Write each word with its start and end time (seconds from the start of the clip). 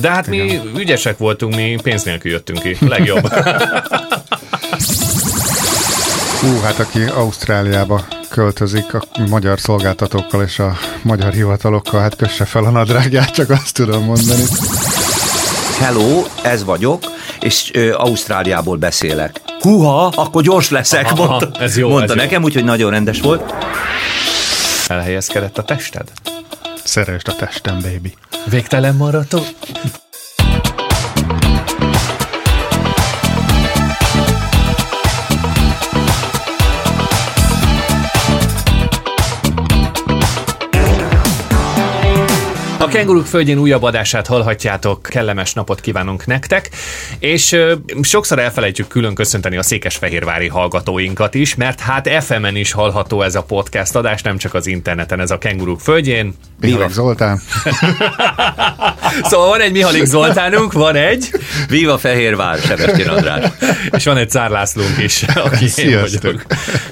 De 0.00 0.10
hát 0.10 0.26
mi 0.26 0.36
Igen. 0.36 0.70
ügyesek 0.76 1.18
voltunk, 1.18 1.54
mi 1.54 1.78
pénz 1.82 2.02
nélkül 2.02 2.30
jöttünk 2.30 2.62
ki. 2.62 2.76
Legjobb. 2.80 3.28
Hú, 6.40 6.60
hát 6.62 6.78
aki 6.78 7.02
Ausztráliába 7.02 8.04
költözik 8.30 8.94
a 8.94 9.02
magyar 9.28 9.60
szolgáltatókkal 9.60 10.42
és 10.42 10.58
a 10.58 10.76
magyar 11.02 11.32
hivatalokkal, 11.32 12.00
hát 12.00 12.16
kösse 12.16 12.44
fel 12.44 12.64
a 12.64 12.70
nadrágját, 12.70 13.30
csak 13.30 13.50
azt 13.50 13.74
tudom 13.74 14.04
mondani. 14.04 14.42
Hello, 15.78 16.24
ez 16.42 16.64
vagyok, 16.64 17.02
és 17.40 17.70
ö, 17.74 17.92
Ausztráliából 17.94 18.76
beszélek. 18.76 19.40
Huha, 19.60 20.06
akkor 20.06 20.42
gyors 20.42 20.70
leszek, 20.70 21.04
Aha, 21.04 21.26
mondta, 21.26 21.50
ez 21.60 21.76
jó, 21.78 21.88
mondta 21.88 22.12
ez 22.12 22.18
nekem, 22.18 22.42
úgyhogy 22.42 22.64
nagyon 22.64 22.90
rendes 22.90 23.20
volt. 23.20 23.54
Elhelyezkedett 24.88 25.58
a 25.58 25.62
tested? 25.62 26.10
Szeresd 26.86 27.28
a 27.28 27.34
testem, 27.36 27.78
baby. 27.80 28.14
Végtelen 28.50 28.94
maraton? 28.94 29.42
Kenguruk 42.96 43.26
Földjén 43.26 43.58
újabb 43.58 43.82
adását 43.82 44.26
hallhatjátok, 44.26 45.02
kellemes 45.02 45.52
napot 45.52 45.80
kívánunk 45.80 46.26
nektek, 46.26 46.70
és 47.18 47.52
ö, 47.52 47.74
sokszor 48.02 48.38
elfelejtjük 48.38 48.88
külön 48.88 49.14
köszönteni 49.14 49.56
a 49.56 49.62
székesfehérvári 49.62 50.48
hallgatóinkat 50.48 51.34
is, 51.34 51.54
mert 51.54 51.80
hát 51.80 52.24
FM-en 52.24 52.56
is 52.56 52.72
hallható 52.72 53.22
ez 53.22 53.34
a 53.34 53.42
podcast 53.42 53.96
adás, 53.96 54.22
nem 54.22 54.36
csak 54.36 54.54
az 54.54 54.66
interneten, 54.66 55.20
ez 55.20 55.30
a 55.30 55.38
Kenguruk 55.38 55.80
Földjén. 55.80 56.34
Mihalik 56.60 56.90
Zoltán. 56.90 57.40
szóval 59.30 59.48
van 59.48 59.60
egy 59.60 59.72
Mihalik 59.72 60.04
Zoltánunk, 60.04 60.72
van 60.72 60.94
egy. 60.94 61.30
Viva 61.68 61.98
Fehérvár, 61.98 62.58
Sebestén 62.58 63.08
András. 63.08 63.44
és 63.90 64.04
van 64.04 64.16
egy 64.16 64.30
Cár 64.30 64.50
Lászlónk 64.50 64.98
is, 64.98 65.22
aki 65.22 65.66
én 65.76 66.00
vagyok. 66.00 66.42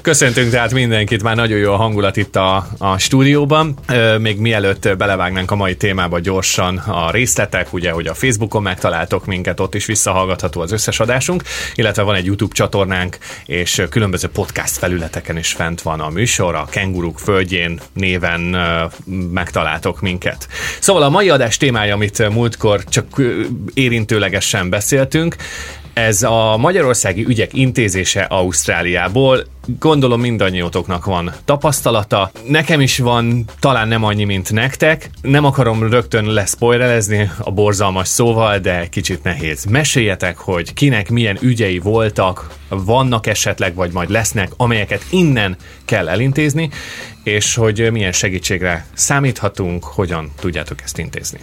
Köszöntünk 0.01 0.51
tehát 0.51 0.73
mindenkit, 0.73 1.23
már 1.23 1.35
nagyon 1.35 1.57
jó 1.57 1.73
a 1.73 1.75
hangulat 1.75 2.17
itt 2.17 2.35
a, 2.35 2.67
a 2.77 2.97
stúdióban. 2.97 3.73
Még 4.19 4.37
mielőtt 4.37 4.97
belevágnánk 4.97 5.51
a 5.51 5.55
mai 5.55 5.75
témába 5.75 5.93
gyorsan 6.21 6.77
a 6.77 7.11
részletek, 7.11 7.73
ugye, 7.73 7.91
hogy 7.91 8.07
a 8.07 8.13
Facebookon 8.13 8.61
megtaláltok 8.61 9.25
minket, 9.25 9.59
ott 9.59 9.75
is 9.75 9.85
visszahallgatható 9.85 10.61
az 10.61 10.71
összes 10.71 10.99
adásunk, 10.99 11.43
illetve 11.75 12.01
van 12.01 12.15
egy 12.15 12.25
YouTube 12.25 12.53
csatornánk, 12.53 13.17
és 13.45 13.83
különböző 13.89 14.27
podcast 14.27 14.77
felületeken 14.77 15.37
is 15.37 15.51
fent 15.51 15.81
van 15.81 15.99
a 15.99 16.09
műsor, 16.09 16.55
a 16.55 16.65
Kenguruk 16.65 17.19
Földjén 17.19 17.79
néven 17.93 18.41
megtaláltok 19.31 20.01
minket. 20.01 20.47
Szóval 20.79 21.03
a 21.03 21.09
mai 21.09 21.29
adás 21.29 21.57
témája, 21.57 21.93
amit 21.93 22.29
múltkor 22.29 22.83
csak 22.83 23.21
érintőlegesen 23.73 24.69
beszéltünk, 24.69 25.35
ez 25.95 26.23
a 26.23 26.57
magyarországi 26.57 27.25
ügyek 27.25 27.53
intézése 27.53 28.21
Ausztráliából. 28.21 29.43
Gondolom 29.79 30.19
mindannyiótoknak 30.19 31.05
van 31.05 31.31
tapasztalata. 31.45 32.31
Nekem 32.47 32.81
is 32.81 32.97
van, 32.97 33.45
talán 33.59 33.87
nem 33.87 34.03
annyi, 34.03 34.23
mint 34.23 34.51
nektek. 34.51 35.09
Nem 35.21 35.45
akarom 35.45 35.89
rögtön 35.89 36.25
leszpoilerezni 36.25 37.29
a 37.39 37.51
borzalmas 37.51 38.07
szóval, 38.07 38.57
de 38.57 38.87
kicsit 38.89 39.23
nehéz. 39.23 39.65
Meséljetek, 39.65 40.37
hogy 40.37 40.73
kinek 40.73 41.09
milyen 41.09 41.37
ügyei 41.41 41.79
voltak, 41.79 42.47
vannak 42.69 43.27
esetleg, 43.27 43.75
vagy 43.75 43.91
majd 43.91 44.09
lesznek, 44.09 44.51
amelyeket 44.57 45.05
innen 45.09 45.57
kell 45.85 46.09
elintézni, 46.09 46.69
és 47.23 47.55
hogy 47.55 47.91
milyen 47.91 48.11
segítségre 48.11 48.85
számíthatunk, 48.93 49.83
hogyan 49.83 50.31
tudjátok 50.39 50.81
ezt 50.81 50.97
intézni. 50.97 51.39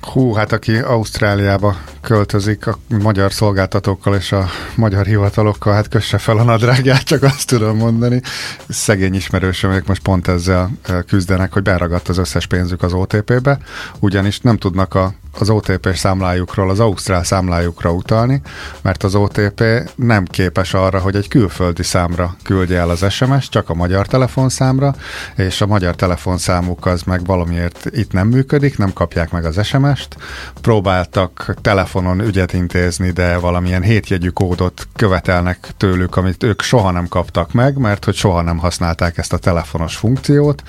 Hú, 0.00 0.32
hát 0.32 0.52
aki 0.52 0.76
Ausztráliába 0.76 1.76
költözik 2.00 2.66
a 2.66 2.78
magyar 2.88 3.32
szolgáltatókkal 3.32 4.14
és 4.14 4.32
a 4.32 4.48
magyar 4.76 5.06
hivatalokkal, 5.06 5.72
hát 5.72 5.88
kösse 5.88 6.18
fel 6.18 6.38
a 6.38 6.42
nadrágját, 6.42 7.02
csak 7.02 7.22
azt 7.22 7.46
tudom 7.46 7.76
mondani. 7.76 8.20
Szegény 8.68 9.14
ismerősöm, 9.14 9.70
ők 9.70 9.86
most 9.86 10.02
pont 10.02 10.28
ezzel 10.28 10.70
küzdenek, 11.06 11.52
hogy 11.52 11.62
beragadt 11.62 12.08
az 12.08 12.18
összes 12.18 12.46
pénzük 12.46 12.82
az 12.82 12.92
OTP-be, 12.92 13.58
ugyanis 14.00 14.40
nem 14.40 14.56
tudnak 14.56 14.94
a 14.94 15.14
az 15.40 15.50
OTP 15.50 15.94
számlájukról 15.94 16.70
az 16.70 16.80
Ausztrál 16.80 17.24
számlájukra 17.24 17.90
utalni, 17.92 18.40
mert 18.82 19.02
az 19.02 19.14
OTP 19.14 19.62
nem 19.94 20.24
képes 20.24 20.74
arra, 20.74 20.98
hogy 20.98 21.16
egy 21.16 21.28
külföldi 21.28 21.82
számra 21.82 22.36
küldje 22.42 22.78
el 22.78 22.90
az 22.90 23.12
SMS, 23.12 23.48
csak 23.48 23.68
a 23.68 23.74
magyar 23.74 24.06
telefonszámra, 24.06 24.94
és 25.36 25.60
a 25.60 25.66
magyar 25.66 25.94
telefonszámuk 25.94 26.86
az 26.86 27.02
meg 27.02 27.24
valamiért 27.24 27.88
itt 27.90 28.12
nem 28.12 28.28
működik, 28.28 28.78
nem 28.78 28.92
kapják 28.92 29.30
meg 29.30 29.44
az 29.44 29.66
SMS-t. 29.66 30.16
Próbáltak 30.60 31.54
telefonon 31.60 32.20
ügyet 32.20 32.52
intézni, 32.52 33.10
de 33.10 33.36
valamilyen 33.36 33.82
hétjegyű 33.82 34.28
kódot 34.28 34.88
követelnek 34.96 35.68
tőlük, 35.76 36.16
amit 36.16 36.42
ők 36.42 36.62
soha 36.62 36.90
nem 36.90 37.08
kaptak 37.08 37.52
meg, 37.52 37.76
mert 37.76 38.04
hogy 38.04 38.14
soha 38.14 38.42
nem 38.42 38.58
használták 38.58 39.18
ezt 39.18 39.32
a 39.32 39.38
telefonos 39.38 39.96
funkciót. 39.96 40.62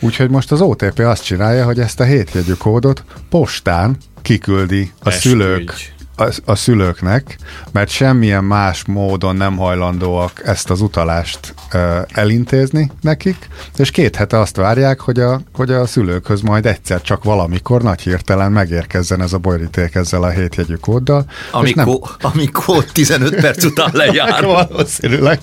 Úgyhogy 0.00 0.30
most 0.30 0.52
az 0.52 0.60
OTP 0.60 0.98
azt 0.98 1.24
csinálja, 1.24 1.64
hogy 1.64 1.80
ezt 1.80 2.00
a 2.00 2.04
hétjegyű 2.04 2.52
kódot 2.52 3.04
postán 3.28 3.96
kiküldi 4.22 4.92
a 4.98 5.08
Eskügy. 5.08 5.30
szülők 5.30 5.94
a, 6.16 6.32
a 6.44 6.54
szülőknek, 6.54 7.38
mert 7.72 7.88
semmilyen 7.88 8.44
más 8.44 8.84
módon 8.84 9.36
nem 9.36 9.56
hajlandóak 9.56 10.40
ezt 10.44 10.70
az 10.70 10.80
utalást 10.80 11.54
ö, 11.72 12.00
elintézni 12.12 12.90
nekik, 13.00 13.48
és 13.76 13.90
két 13.90 14.16
hete 14.16 14.38
azt 14.38 14.56
várják, 14.56 15.00
hogy 15.00 15.20
a, 15.20 15.40
hogy 15.54 15.70
a 15.70 15.86
szülőkhöz 15.86 16.40
majd 16.40 16.66
egyszer 16.66 17.00
csak 17.00 17.24
valamikor 17.24 17.82
nagy 17.82 18.00
hirtelen 18.00 18.52
megérkezzen 18.52 19.22
ez 19.22 19.32
a 19.32 19.38
boríték 19.38 19.94
ezzel 19.94 20.22
a 20.22 20.28
hétjegyű 20.28 20.74
kóddal. 20.74 21.24
Amikor, 21.50 21.84
nem... 21.84 22.30
amikor 22.32 22.84
15 22.84 23.34
perc 23.40 23.64
után 23.64 23.90
lejár. 24.02 24.44
Valószínűleg. 24.44 25.40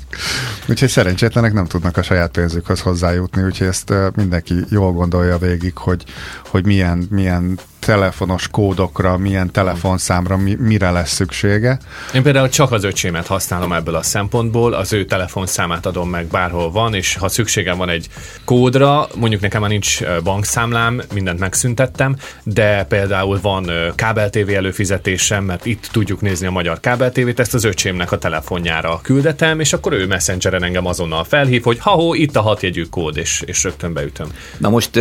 Úgyhogy 0.67 0.89
szerencsétlenek 0.89 1.53
nem 1.53 1.65
tudnak 1.65 1.97
a 1.97 2.03
saját 2.03 2.31
pénzükhöz 2.31 2.79
hozzájutni, 2.79 3.43
úgyhogy 3.43 3.67
ezt 3.67 3.93
mindenki 4.15 4.53
jól 4.69 4.91
gondolja 4.91 5.37
végig, 5.37 5.77
hogy, 5.77 6.03
hogy 6.49 6.65
milyen, 6.65 7.07
milyen 7.09 7.59
telefonos 7.85 8.47
kódokra, 8.47 9.17
milyen 9.17 9.51
telefonszámra, 9.51 10.37
mi, 10.37 10.55
mire 10.59 10.91
lesz 10.91 11.11
szüksége. 11.11 11.79
Én 12.13 12.23
például 12.23 12.49
csak 12.49 12.71
az 12.71 12.83
öcsémet 12.83 13.27
használom 13.27 13.73
ebből 13.73 13.95
a 13.95 14.01
szempontból, 14.01 14.73
az 14.73 14.93
ő 14.93 15.05
telefonszámát 15.05 15.85
adom 15.85 16.09
meg 16.09 16.25
bárhol 16.25 16.71
van, 16.71 16.93
és 16.93 17.15
ha 17.15 17.29
szükségem 17.29 17.77
van 17.77 17.89
egy 17.89 18.07
kódra, 18.45 19.07
mondjuk 19.15 19.41
nekem 19.41 19.61
már 19.61 19.69
nincs 19.69 20.03
bankszámlám, 20.23 21.01
mindent 21.13 21.39
megszüntettem, 21.39 22.15
de 22.43 22.83
például 22.83 23.39
van 23.41 23.71
kábel 23.95 24.29
TV 24.29 24.49
előfizetésem, 24.49 25.43
mert 25.43 25.65
itt 25.65 25.89
tudjuk 25.91 26.21
nézni 26.21 26.47
a 26.47 26.51
magyar 26.51 26.79
kábel 26.79 27.11
TV-t, 27.11 27.39
ezt 27.39 27.53
az 27.53 27.63
öcsémnek 27.63 28.11
a 28.11 28.17
telefonjára 28.17 28.99
küldetem, 29.03 29.59
és 29.59 29.73
akkor 29.73 29.93
ő 29.93 30.07
messengeren 30.07 30.63
engem 30.63 30.85
azonnal 30.85 31.23
felhív, 31.23 31.63
hogy 31.63 31.79
ha 31.79 32.11
itt 32.13 32.35
a 32.35 32.41
hatjegyű 32.41 32.83
kód, 32.83 33.17
és, 33.17 33.43
és 33.45 33.63
rögtön 33.63 33.93
beütöm. 33.93 34.27
Na 34.57 34.69
most 34.69 34.99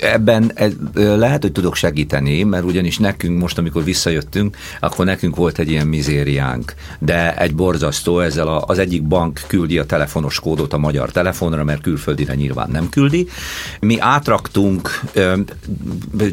ebben 0.00 0.52
lehet, 0.94 1.42
hogy 1.42 1.52
tudok 1.52 1.74
segíteni 1.74 2.16
segíteni, 2.18 2.42
mert 2.42 2.64
ugyanis 2.64 2.98
nekünk 2.98 3.40
most, 3.40 3.58
amikor 3.58 3.84
visszajöttünk, 3.84 4.56
akkor 4.80 5.04
nekünk 5.04 5.36
volt 5.36 5.58
egy 5.58 5.70
ilyen 5.70 5.86
mizériánk, 5.86 6.74
de 6.98 7.36
egy 7.36 7.54
borzasztó, 7.54 8.20
ezzel 8.20 8.48
a, 8.48 8.62
az 8.66 8.78
egyik 8.78 9.02
bank 9.02 9.40
küldi 9.46 9.78
a 9.78 9.84
telefonos 9.84 10.40
kódot 10.40 10.72
a 10.72 10.78
magyar 10.78 11.10
telefonra, 11.10 11.64
mert 11.64 11.82
külföldire 11.82 12.34
nyilván 12.34 12.70
nem 12.70 12.88
küldi. 12.88 13.28
Mi 13.80 13.96
átraktunk, 13.98 15.00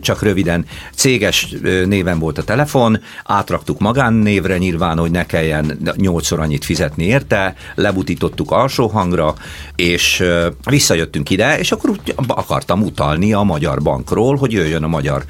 csak 0.02 0.22
röviden, 0.22 0.66
céges 0.96 1.56
néven 1.86 2.20
volt 2.20 2.38
a 2.38 2.44
telefon, 2.44 3.00
átraktuk 3.24 3.80
magánnévre 3.80 4.58
nyilván, 4.58 4.98
hogy 4.98 5.12
ne 5.12 5.26
kelljen 5.26 5.94
nyolcszor 5.96 6.40
annyit 6.40 6.66
fizetni 6.66 7.04
érte, 7.04 7.56
lebutítottuk 7.76 8.52
alsó 8.52 8.88
hangra, 8.88 9.34
és 9.76 10.24
visszajöttünk 10.70 11.30
ide, 11.30 11.60
és 11.60 11.72
akkor 11.72 12.00
akartam 12.28 12.82
utalni 12.82 13.34
a 13.34 13.42
magyar 13.42 13.82
bankról, 13.82 14.36
hogy 14.36 14.52
jöjjön 14.52 14.84
a 14.84 14.88
magyar 14.88 15.24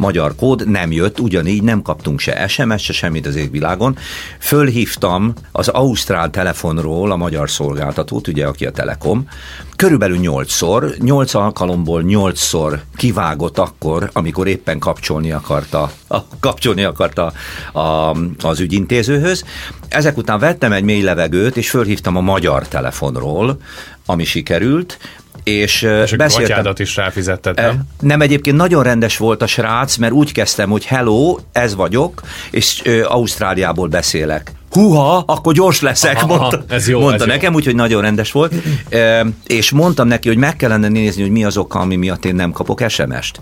magyar 0.00 0.34
kód, 0.34 0.68
nem 0.68 0.92
jött, 0.92 1.20
ugyanígy 1.20 1.62
nem 1.62 1.82
kaptunk 1.82 2.20
se 2.20 2.48
SMS, 2.48 2.82
se 2.82 2.92
semmit 2.92 3.26
az 3.26 3.36
égvilágon. 3.36 3.96
Fölhívtam 4.38 5.32
az 5.52 5.68
Ausztrál 5.68 6.30
telefonról 6.30 7.10
a 7.10 7.16
magyar 7.16 7.50
szolgáltatót, 7.50 8.28
ugye, 8.28 8.46
aki 8.46 8.66
a 8.66 8.70
Telekom, 8.70 9.28
körülbelül 9.76 10.16
nyolcszor, 10.16 10.94
nyolc 10.98 11.34
alkalomból 11.34 12.02
nyolcszor 12.02 12.82
kivágott 12.96 13.58
akkor, 13.58 14.10
amikor 14.12 14.46
éppen 14.46 14.78
kapcsolni 14.78 15.32
akarta, 15.32 15.92
a, 16.08 16.18
kapcsolni 16.40 16.84
akarta 16.84 17.32
a, 17.72 18.16
az 18.42 18.60
ügyintézőhöz. 18.60 19.44
Ezek 19.88 20.16
után 20.16 20.38
vettem 20.38 20.72
egy 20.72 20.84
mély 20.84 21.02
levegőt, 21.02 21.56
és 21.56 21.70
fölhívtam 21.70 22.16
a 22.16 22.20
magyar 22.20 22.68
telefonról, 22.68 23.58
ami 24.06 24.24
sikerült, 24.24 24.98
és, 25.44 25.82
és 26.04 26.16
beszéltem. 26.16 26.72
is 26.76 26.96
ráfizetted, 26.96 27.56
nem? 27.56 27.82
Nem, 28.00 28.20
egyébként 28.20 28.56
nagyon 28.56 28.82
rendes 28.82 29.16
volt 29.16 29.42
a 29.42 29.46
srác, 29.46 29.96
mert 29.96 30.12
úgy 30.12 30.32
kezdtem, 30.32 30.70
hogy 30.70 30.84
hello, 30.84 31.36
ez 31.52 31.74
vagyok, 31.74 32.22
és 32.50 32.80
ö, 32.84 33.04
Ausztráliából 33.04 33.88
beszélek. 33.88 34.52
Huha, 34.70 35.22
akkor 35.26 35.54
gyors 35.54 35.80
leszek, 35.80 36.16
aha, 36.16 36.26
mondta, 36.26 36.64
ez 36.68 36.88
jó, 36.88 37.00
mondta 37.00 37.24
ez 37.24 37.28
nekem, 37.28 37.54
úgyhogy 37.54 37.74
nagyon 37.74 38.02
rendes 38.02 38.32
volt. 38.32 38.54
E, 38.88 39.26
és 39.46 39.70
mondtam 39.70 40.08
neki, 40.08 40.28
hogy 40.28 40.36
meg 40.36 40.56
kellene 40.56 40.88
nézni, 40.88 41.22
hogy 41.22 41.30
mi 41.30 41.44
az 41.44 41.56
oka, 41.56 41.78
ami 41.78 41.96
miatt 41.96 42.24
én 42.24 42.34
nem 42.34 42.52
kapok 42.52 42.84
SMS-t 42.88 43.40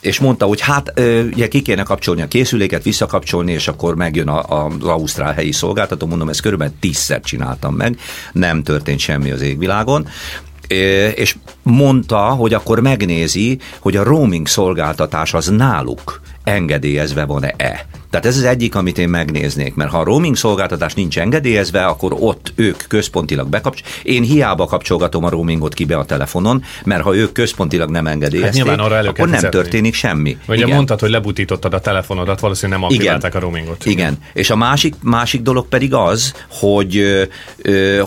és 0.00 0.18
mondta, 0.18 0.46
hogy 0.46 0.60
hát 0.60 1.00
ugye 1.32 1.48
ki 1.48 1.62
kéne 1.62 1.82
kapcsolni 1.82 2.22
a 2.22 2.28
készüléket, 2.28 2.82
visszakapcsolni, 2.82 3.52
és 3.52 3.68
akkor 3.68 3.94
megjön 3.94 4.28
a, 4.28 4.64
a, 4.64 4.66
az 4.80 4.86
Ausztrál 4.86 5.32
helyi 5.32 5.52
szolgáltató. 5.52 6.06
Mondom, 6.06 6.28
ezt 6.28 6.40
körülbelül 6.40 6.74
tízszer 6.80 7.20
csináltam 7.20 7.74
meg, 7.74 7.98
nem 8.32 8.62
történt 8.62 8.98
semmi 8.98 9.30
az 9.30 9.40
égvilágon 9.40 10.08
és 11.14 11.36
mondta, 11.62 12.18
hogy 12.18 12.54
akkor 12.54 12.80
megnézi, 12.80 13.58
hogy 13.80 13.96
a 13.96 14.02
roaming 14.02 14.46
szolgáltatás 14.46 15.34
az 15.34 15.46
náluk 15.46 16.20
engedélyezve 16.44 17.24
van-e. 17.24 17.86
Tehát 18.10 18.26
ez 18.26 18.36
az 18.36 18.44
egyik, 18.44 18.74
amit 18.74 18.98
én 18.98 19.08
megnéznék, 19.08 19.74
mert 19.74 19.90
ha 19.90 19.98
a 19.98 20.04
roaming 20.04 20.36
szolgáltatás 20.36 20.94
nincs 20.94 21.18
engedélyezve, 21.18 21.84
akkor 21.84 22.16
ott 22.18 22.52
ők 22.54 22.84
központilag 22.88 23.48
bekapcsolják. 23.48 24.00
Én 24.02 24.22
hiába 24.22 24.66
kapcsolgatom 24.66 25.24
a 25.24 25.28
roamingot 25.28 25.74
ki 25.74 25.84
be 25.84 25.96
a 25.96 26.04
telefonon, 26.04 26.62
mert 26.84 27.02
ha 27.02 27.16
ők 27.16 27.32
központilag 27.32 27.90
nem 27.90 28.06
engedélyezték, 28.06 28.66
hát 28.66 28.78
arra 28.78 28.96
akkor 28.96 29.14
nem 29.18 29.34
fizetni. 29.34 29.60
történik 29.60 29.94
semmi. 29.94 30.36
Vagy 30.46 30.58
Igen. 30.58 30.74
mondtad, 30.74 31.00
hogy 31.00 31.10
lebutítottad 31.10 31.74
a 31.74 31.80
telefonodat, 31.80 32.40
valószínűleg 32.40 32.80
nem 32.80 32.88
aktiválták 32.88 33.34
a 33.34 33.38
roamingot. 33.38 33.84
Igen. 33.84 33.96
Igen. 33.98 34.18
És 34.32 34.50
a 34.50 34.56
másik, 34.56 34.94
másik 35.02 35.42
dolog 35.42 35.68
pedig 35.68 35.94
az, 35.94 36.34
hogy, 36.48 37.02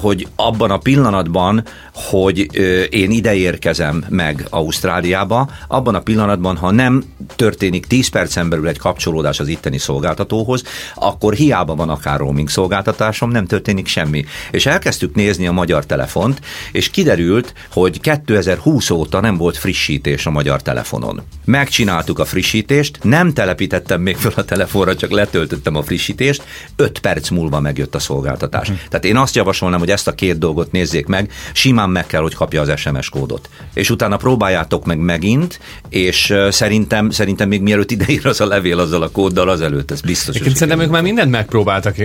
hogy 0.01 0.27
abban 0.36 0.71
a 0.71 0.77
pillanatban, 0.77 1.63
hogy 1.94 2.47
én 2.89 3.12
ide 3.12 3.36
érkezem 3.36 4.06
meg 4.09 4.45
Ausztráliába, 4.50 5.50
abban 5.68 5.95
a 5.95 6.00
pillanatban, 6.00 6.57
ha 6.57 6.71
nem 6.71 7.04
történik 7.36 7.86
10 7.86 8.07
percen 8.07 8.50
belül 8.50 8.68
egy 8.68 8.77
kapcsolódás 8.77 9.39
az 9.39 9.47
itteni 9.47 9.77
szolgáltatóhoz, 9.92 10.64
akkor 10.96 11.34
hiába 11.34 11.76
van 11.76 11.90
akár 11.90 12.20
roaming 12.20 12.50
szolgáltatásom, 12.50 13.30
nem 13.30 13.46
történik 13.46 13.88
semmi. 13.88 14.26
És 14.52 14.66
elkezdtük 14.66 15.16
nézni 15.16 15.48
a 15.48 15.52
magyar 15.52 15.86
telefont, 15.86 16.42
és 16.72 16.90
kiderült, 16.90 17.54
hogy 17.72 18.02
2020 18.02 18.90
óta 18.90 19.20
nem 19.20 19.38
volt 19.38 19.58
frissítés 19.58 20.26
a 20.26 20.32
magyar 20.32 20.62
telefonon. 20.62 21.22
Megcsináltuk 21.46 22.20
a 22.20 22.26
frissítést, 22.26 23.00
nem 23.04 23.34
telepítettem 23.34 24.02
még 24.02 24.16
fel 24.16 24.32
a 24.36 24.46
telefonra, 24.46 24.96
csak 24.96 25.12
letöltöttem 25.12 25.76
a 25.76 25.84
frissítést, 25.84 26.44
5 26.76 27.00
perc 27.00 27.30
múlva 27.30 27.60
megjött 27.60 27.96
a 27.96 28.00
szolgáltatás. 28.00 28.70
Uh-huh. 28.70 28.88
Tehát 28.90 29.06
én 29.06 29.18
azt 29.18 29.36
javasolnám, 29.36 29.80
hogy 29.80 29.90
ezt 29.90 30.08
a 30.08 30.16
két 30.16 30.38
dolgot 30.38 30.72
nézzék 30.72 31.06
meg, 31.06 31.32
simán 31.54 31.90
meg 31.90 32.06
kell, 32.06 32.22
hogy 32.22 32.36
kapja 32.36 32.62
az 32.62 32.80
SMS 32.80 33.10
kódot. 33.10 33.50
És 33.74 33.90
utána 33.90 34.18
próbáljátok 34.18 34.86
meg 34.86 35.00
megint, 35.00 35.60
és 35.90 36.34
szerintem, 36.50 37.10
szerintem 37.10 37.48
még 37.48 37.62
mielőtt 37.62 37.92
ideír 37.92 38.26
az 38.26 38.42
a 38.42 38.48
levél 38.48 38.80
azzal 38.80 39.02
a 39.02 39.10
kóddal, 39.10 39.50
az 39.50 39.62
elő 39.62 39.81
előtt, 39.81 39.92
ez 39.92 40.01
biztos. 40.01 40.36
Én 40.36 40.54
szerintem 40.54 40.80
ők 40.80 40.89
már 40.89 41.01
mindent 41.01 41.31
megpróbáltak, 41.31 41.95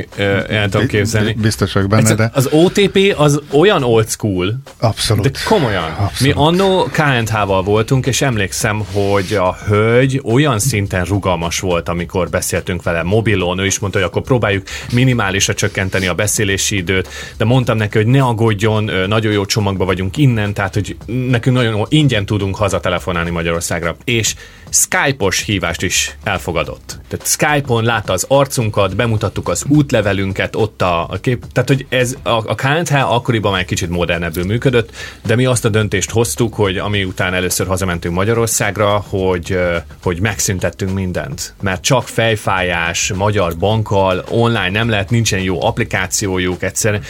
el 0.48 0.68
tudom 0.68 0.86
képzelni. 0.86 1.32
Biztos 1.32 1.72
vagyok 1.72 1.88
benne, 1.88 2.14
de... 2.14 2.30
Az 2.34 2.48
OTP 2.50 3.14
az 3.16 3.40
olyan 3.50 3.82
old 3.82 4.08
school. 4.08 4.58
Abszolút. 4.78 5.30
De 5.30 5.38
komolyan. 5.44 5.82
Abszolút. 5.82 6.20
Mi 6.20 6.32
annó 6.34 6.82
KNH-val 6.82 7.62
voltunk, 7.62 8.06
és 8.06 8.22
emlékszem, 8.22 8.84
hogy 8.92 9.34
a 9.34 9.56
hölgy 9.66 10.20
olyan 10.24 10.58
szinten 10.58 11.04
rugalmas 11.04 11.60
volt, 11.60 11.88
amikor 11.88 12.30
beszéltünk 12.30 12.82
vele 12.82 13.02
mobilon, 13.02 13.58
ő 13.58 13.66
is 13.66 13.78
mondta, 13.78 13.98
hogy 13.98 14.08
akkor 14.08 14.22
próbáljuk 14.22 14.66
minimálisra 14.92 15.54
csökkenteni 15.54 16.06
a 16.06 16.14
beszélési 16.14 16.76
időt, 16.76 17.08
de 17.36 17.44
mondtam 17.44 17.76
neki, 17.76 17.96
hogy 17.96 18.06
ne 18.06 18.22
aggódjon, 18.22 18.90
nagyon 19.06 19.32
jó 19.32 19.44
csomagba 19.46 19.84
vagyunk 19.84 20.16
innen, 20.16 20.54
tehát 20.54 20.74
hogy 20.74 20.96
nekünk 21.06 21.56
nagyon 21.56 21.86
ingyen 21.88 22.26
tudunk 22.26 22.56
hazatelefonálni 22.56 23.30
Magyarországra. 23.30 23.96
És 24.04 24.34
Skype-os 24.70 25.42
hívást 25.42 25.82
is 25.82 26.16
elfogadott. 26.24 26.98
Tehát 27.08 27.26
Skype-on 27.66 27.84
látta 27.84 28.12
az 28.12 28.24
arcunkat, 28.28 28.96
bemutattuk 28.96 29.48
az 29.48 29.64
útlevelünket, 29.68 30.56
ott 30.56 30.82
a, 30.82 31.08
a 31.08 31.16
kép, 31.20 31.44
tehát 31.52 31.68
hogy 31.68 31.86
ez 31.88 32.16
a, 32.22 32.30
a 32.30 32.54
KNH 32.54 33.12
akkoriban 33.12 33.52
már 33.52 33.60
egy 33.60 33.66
kicsit 33.66 33.90
modernebbül 33.90 34.44
működött, 34.44 34.90
de 35.24 35.34
mi 35.34 35.44
azt 35.44 35.64
a 35.64 35.68
döntést 35.68 36.10
hoztuk, 36.10 36.54
hogy 36.54 36.76
ami 36.76 37.04
után 37.04 37.34
először 37.34 37.66
hazamentünk 37.66 38.14
Magyarországra, 38.14 39.04
hogy, 39.08 39.58
hogy 40.02 40.20
megszüntettünk 40.20 40.94
mindent. 40.94 41.54
Mert 41.62 41.82
csak 41.82 42.08
fejfájás, 42.08 43.12
magyar 43.12 43.56
bankkal, 43.56 44.24
online 44.30 44.70
nem 44.70 44.88
lehet, 44.88 45.10
nincsen 45.10 45.40
jó 45.40 45.64
applikációjuk, 45.64 46.62
egyszerűen. 46.62 47.02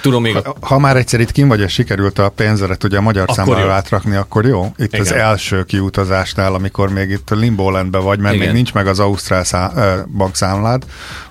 Tudom 0.00 0.22
még... 0.22 0.36
Ha, 0.36 0.56
ha 0.60 0.78
már 0.78 0.96
egyszer 0.96 1.20
itt 1.20 1.32
kim 1.32 1.48
vagy, 1.48 1.60
és 1.60 1.72
sikerült 1.72 2.18
a 2.18 2.28
pénzeret 2.28 2.84
ugye 2.84 2.96
a 2.96 3.00
magyar 3.00 3.30
számlára 3.32 3.72
átrakni, 3.72 4.16
akkor 4.16 4.44
jó. 4.44 4.72
Itt 4.76 4.92
Igen. 4.92 5.00
az 5.00 5.12
első 5.12 5.64
kiutazásnál, 5.64 6.54
amikor 6.54 6.88
még 6.88 7.10
itt 7.10 7.30
a 7.30 7.34
Limbolandben 7.34 8.02
vagy, 8.02 8.18
mert 8.18 8.34
Igen. 8.34 8.46
még 8.46 8.56
nincs 8.56 8.72
meg 8.72 8.86
az 8.86 9.00
Ausztrál 9.00 9.44
szá- 9.44 10.03
bankszámlád, 10.08 10.84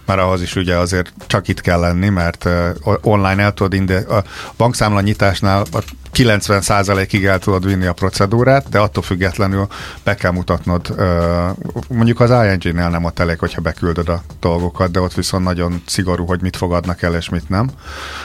mert 0.06 0.20
ahhoz 0.20 0.42
is 0.42 0.56
ugye 0.56 0.76
azért 0.76 1.14
csak 1.28 1.48
itt 1.48 1.62
kell 1.62 1.80
lenni, 1.80 2.10
mert 2.10 2.50
online 3.02 3.44
el 3.44 3.54
tudod 3.54 3.74
inde, 3.74 3.98
a 3.98 4.24
bankszámla 4.58 5.02
nyitásnál 5.02 5.66
90%-ig 6.14 7.26
el 7.26 7.40
tudod 7.40 7.66
vinni 7.66 7.86
a 7.86 7.94
procedúrát, 7.94 8.70
de 8.70 8.80
attól 8.80 9.04
függetlenül 9.04 9.68
be 10.04 10.16
kell 10.16 10.32
mutatnod, 10.32 10.96
mondjuk 11.88 12.20
az 12.20 12.30
ING-nél 12.30 12.90
nem 12.90 13.04
ott 13.04 13.20
elég, 13.20 13.40
hogyha 13.40 13.62
beküldöd 13.62 14.10
a 14.10 14.24
dolgokat, 14.40 14.92
de 14.92 15.00
ott 15.00 15.14
viszont 15.14 15.44
nagyon 15.44 15.82
szigorú, 15.86 16.26
hogy 16.26 16.42
mit 16.42 16.56
fogadnak 16.56 17.02
el 17.02 17.16
és 17.16 17.30
mit 17.30 17.50
nem. 17.50 17.70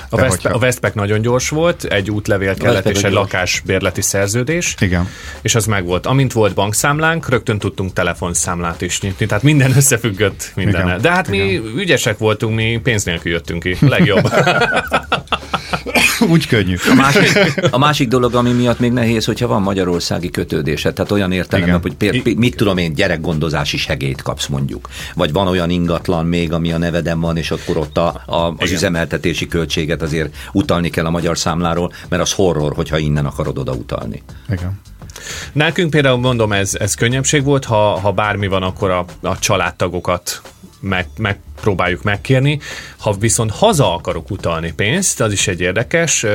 A, 0.09 0.21
West, 0.21 0.31
hogyha... 0.31 0.51
a 0.51 0.59
Westpac 0.59 0.95
nagyon 0.95 1.21
gyors 1.21 1.49
volt, 1.49 1.85
egy 1.85 2.11
útlevél 2.11 2.57
kellett 2.57 2.89
és 2.89 3.03
egy 3.03 3.13
lakásbérleti 3.13 4.03
szerződés. 4.03 4.75
Igen. 4.79 5.09
És 5.41 5.55
az 5.55 5.67
meg 5.67 5.85
volt. 5.85 6.07
Amint 6.07 6.33
volt 6.33 6.55
bankszámlánk, 6.55 7.29
rögtön 7.29 7.59
tudtunk 7.59 7.93
telefonszámlát 7.93 8.81
is 8.81 9.01
nyitni, 9.01 9.27
tehát 9.27 9.43
minden 9.43 9.77
összefüggött 9.77 10.53
minden. 10.55 11.01
De 11.01 11.11
hát 11.11 11.29
Igen. 11.29 11.47
mi 11.47 11.81
ügyesek 11.81 12.19
voltunk, 12.19 12.55
mi 12.55 12.81
pénz 12.83 13.05
nélkül 13.05 13.33
jöttünk 13.33 13.63
ki. 13.63 13.77
Legjobb. 13.81 14.31
Úgy 16.33 16.47
könnyű. 16.47 16.77
A 16.91 16.95
másik, 16.95 17.39
a 17.71 17.79
másik 17.79 18.09
dolog, 18.09 18.35
ami 18.35 18.53
miatt 18.53 18.79
még 18.79 18.93
nehéz, 18.93 19.25
hogyha 19.25 19.47
van 19.47 19.63
magyarországi 19.63 20.31
kötődése, 20.31 20.93
tehát 20.93 21.11
olyan 21.11 21.33
értelemben, 21.33 21.81
hogy 21.81 21.95
pér, 21.95 22.37
mit 22.37 22.57
tudom 22.57 22.77
én, 22.77 22.95
gyerekgondozási 22.95 23.77
segélyt 23.77 24.23
kapsz 24.23 24.47
mondjuk. 24.47 24.89
Vagy 25.15 25.33
van 25.33 25.47
olyan 25.47 25.71
ingatlan 25.71 26.27
még, 26.27 26.53
ami 26.53 26.73
a 26.73 26.79
neveden 26.79 27.21
van, 27.21 27.37
és 27.37 27.51
akkor 27.51 27.77
ott 27.77 27.99
a, 27.99 28.23
a, 28.27 28.37
az 28.37 28.55
Igen. 28.59 28.75
üzemeltetési 28.75 29.47
költséget 29.47 30.03
azért 30.03 30.37
utalni 30.53 30.91
kell 30.91 31.05
a 31.05 31.11
magyar 31.11 31.39
számláról, 31.39 31.93
mert 32.09 32.23
az 32.23 32.33
horror, 32.33 32.75
hogyha 32.75 32.99
innen 32.99 33.27
akarod 33.27 33.59
oda 33.59 33.73
utalni. 33.73 34.23
Igen. 34.51 34.81
Nekünk 35.53 35.91
például 35.91 36.19
mondom, 36.19 36.53
ez, 36.53 36.75
ez 36.75 36.95
könnyebbség 36.95 37.45
volt, 37.45 37.65
ha, 37.65 37.99
ha 38.01 38.13
bármi 38.13 38.47
van, 38.47 38.63
akkor 38.63 38.91
a, 38.91 39.05
a 39.21 39.39
családtagokat 39.39 40.43
meg, 40.81 41.07
meg 41.17 41.39
próbáljuk 41.61 42.03
megkérni. 42.03 42.61
Ha 42.99 43.13
viszont 43.13 43.51
haza 43.51 43.95
akarok 43.95 44.31
utalni 44.31 44.73
pénzt, 44.73 45.21
az 45.21 45.33
is 45.33 45.49
egy 45.49 45.61
érdekes. 45.61 46.27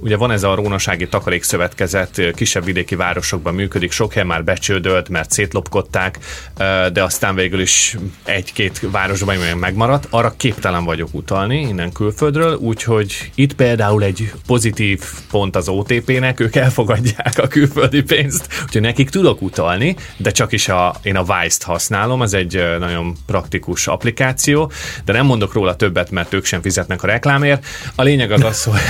Ugye 0.00 0.16
van 0.16 0.30
ez 0.30 0.42
a 0.42 0.54
Rónasági 0.54 1.08
Takarékszövetkezet, 1.08 2.20
kisebb 2.34 2.64
vidéki 2.64 2.94
városokban 2.94 3.54
működik, 3.54 3.90
sok 3.90 4.12
hely 4.12 4.24
már 4.24 4.44
becsődölt, 4.44 5.08
mert 5.08 5.30
szétlopkodták, 5.30 6.18
de 6.92 7.02
aztán 7.02 7.34
végül 7.34 7.60
is 7.60 7.96
egy-két 8.24 8.80
városban 8.90 9.36
megmaradt. 9.58 10.06
Arra 10.10 10.34
képtelen 10.36 10.84
vagyok 10.84 11.08
utalni 11.12 11.60
innen 11.60 11.92
külföldről, 11.92 12.56
úgyhogy 12.56 13.30
itt 13.34 13.54
például 13.54 14.02
egy 14.02 14.32
pozitív 14.46 15.02
pont 15.30 15.56
az 15.56 15.68
OTP-nek, 15.68 16.40
ők 16.40 16.56
elfogadják 16.56 17.38
a 17.38 17.46
külföldi 17.46 18.02
pénzt, 18.02 18.48
úgyhogy 18.62 18.80
nekik 18.80 19.10
tudok 19.10 19.42
utalni, 19.42 19.96
de 20.16 20.30
csak 20.30 20.52
is 20.52 20.68
a, 20.68 20.94
én 21.02 21.16
a 21.16 21.22
Vice-t 21.22 21.62
használom, 21.62 22.20
az 22.20 22.34
egy 22.34 22.64
nagyon 22.78 23.16
praktikus 23.26 23.86
applikáció, 23.86 24.63
de 25.04 25.12
nem 25.12 25.26
mondok 25.26 25.52
róla 25.52 25.76
többet, 25.76 26.10
mert 26.10 26.32
ők 26.32 26.44
sem 26.44 26.62
fizetnek 26.62 27.02
a 27.02 27.06
reklámért. 27.06 27.66
A 27.94 28.02
lényeg 28.02 28.30
az 28.30 28.42
az, 28.42 28.64
hogy... 28.64 28.80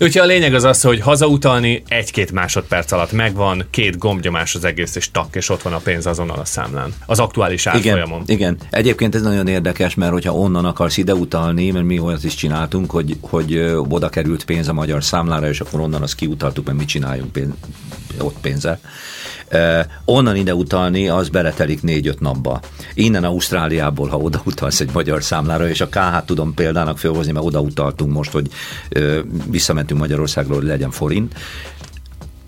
Úgyhogy 0.00 0.22
a 0.22 0.24
lényeg 0.24 0.54
az 0.54 0.64
az, 0.64 0.82
hogy 0.82 1.00
hazautalni 1.00 1.82
egy-két 1.88 2.32
másodperc 2.32 2.92
alatt 2.92 3.12
megvan, 3.12 3.64
két 3.70 3.98
gombnyomás 3.98 4.54
az 4.54 4.64
egész, 4.64 4.96
és 4.96 5.10
tak, 5.10 5.34
és 5.36 5.48
ott 5.48 5.62
van 5.62 5.72
a 5.72 5.78
pénz 5.78 6.06
azonnal 6.06 6.38
a 6.38 6.44
számlán. 6.44 6.94
Az 7.06 7.18
aktuális 7.18 7.66
árfolyamon. 7.66 8.22
Igen, 8.26 8.54
igen. 8.54 8.68
Egyébként 8.70 9.14
ez 9.14 9.22
nagyon 9.22 9.46
érdekes, 9.46 9.94
mert 9.94 10.12
hogyha 10.12 10.34
onnan 10.34 10.64
akarsz 10.64 10.96
ide 10.96 11.14
utalni, 11.14 11.70
mert 11.70 11.84
mi 11.84 11.98
olyat 11.98 12.24
is 12.24 12.34
csináltunk, 12.34 12.90
hogy, 12.90 13.16
hogy 13.20 13.56
oda 13.88 14.08
került 14.08 14.44
pénz 14.44 14.68
a 14.68 14.72
magyar 14.72 15.04
számlára, 15.04 15.48
és 15.48 15.60
akkor 15.60 15.80
onnan 15.80 16.02
azt 16.02 16.14
kiutaltuk, 16.14 16.66
mert 16.66 16.78
mit 16.78 16.88
csináljunk 16.88 17.32
pénz, 17.32 17.50
ott 18.20 18.36
pénzzel. 18.40 18.80
Onnan 20.04 20.36
ide 20.36 20.54
utalni, 20.54 21.08
az 21.08 21.28
beletelik 21.28 21.82
négy-öt 21.82 22.20
napba. 22.20 22.60
Innen 22.94 23.24
Ausztráliából, 23.24 24.08
ha 24.08 24.16
oda 24.16 24.40
utalsz 24.44 24.80
egy 24.80 24.90
magyar 24.92 25.22
számlára, 25.22 25.68
és 25.68 25.80
a 25.80 25.88
KH 25.88 26.24
tudom 26.24 26.54
példának 26.54 26.98
felhozni, 26.98 27.32
mert 27.32 27.46
oda 27.46 27.60
utaltunk 27.60 28.12
most, 28.12 28.30
hogy 28.30 28.50
visszamentünk 29.50 30.00
Magyarországról, 30.00 30.56
hogy 30.56 30.66
legyen 30.66 30.90
forint, 30.90 31.34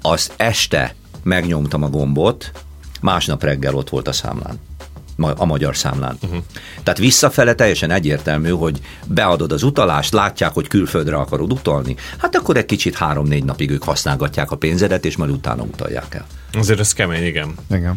az 0.03 0.31
este 0.37 0.95
megnyomtam 1.23 1.83
a 1.83 1.89
gombot, 1.89 2.53
másnap 3.01 3.43
reggel 3.43 3.75
ott 3.75 3.89
volt 3.89 4.09
a 4.09 4.13
számlán 4.13 4.59
a 5.37 5.45
magyar 5.45 5.77
számlán. 5.77 6.19
Uh-huh. 6.23 6.43
Tehát 6.83 6.99
visszafele 6.99 7.55
teljesen 7.55 7.91
egyértelmű, 7.91 8.51
hogy 8.51 8.81
beadod 9.07 9.53
az 9.53 9.63
utalást, 9.63 10.13
látják, 10.13 10.53
hogy 10.53 10.67
külföldre 10.67 11.17
akarod 11.17 11.53
utalni, 11.53 11.97
hát 12.19 12.37
akkor 12.37 12.57
egy 12.57 12.67
kicsit 12.67 12.95
három-négy 12.95 13.45
napig 13.45 13.71
ők 13.71 13.83
használgatják 13.83 14.51
a 14.51 14.57
pénzedet, 14.57 15.05
és 15.05 15.17
majd 15.17 15.31
utána 15.31 15.63
utalják 15.63 16.15
el. 16.15 16.27
Azért 16.53 16.81
ez 16.81 16.93
kemény, 16.93 17.25
igen. 17.25 17.55
Igen. 17.71 17.95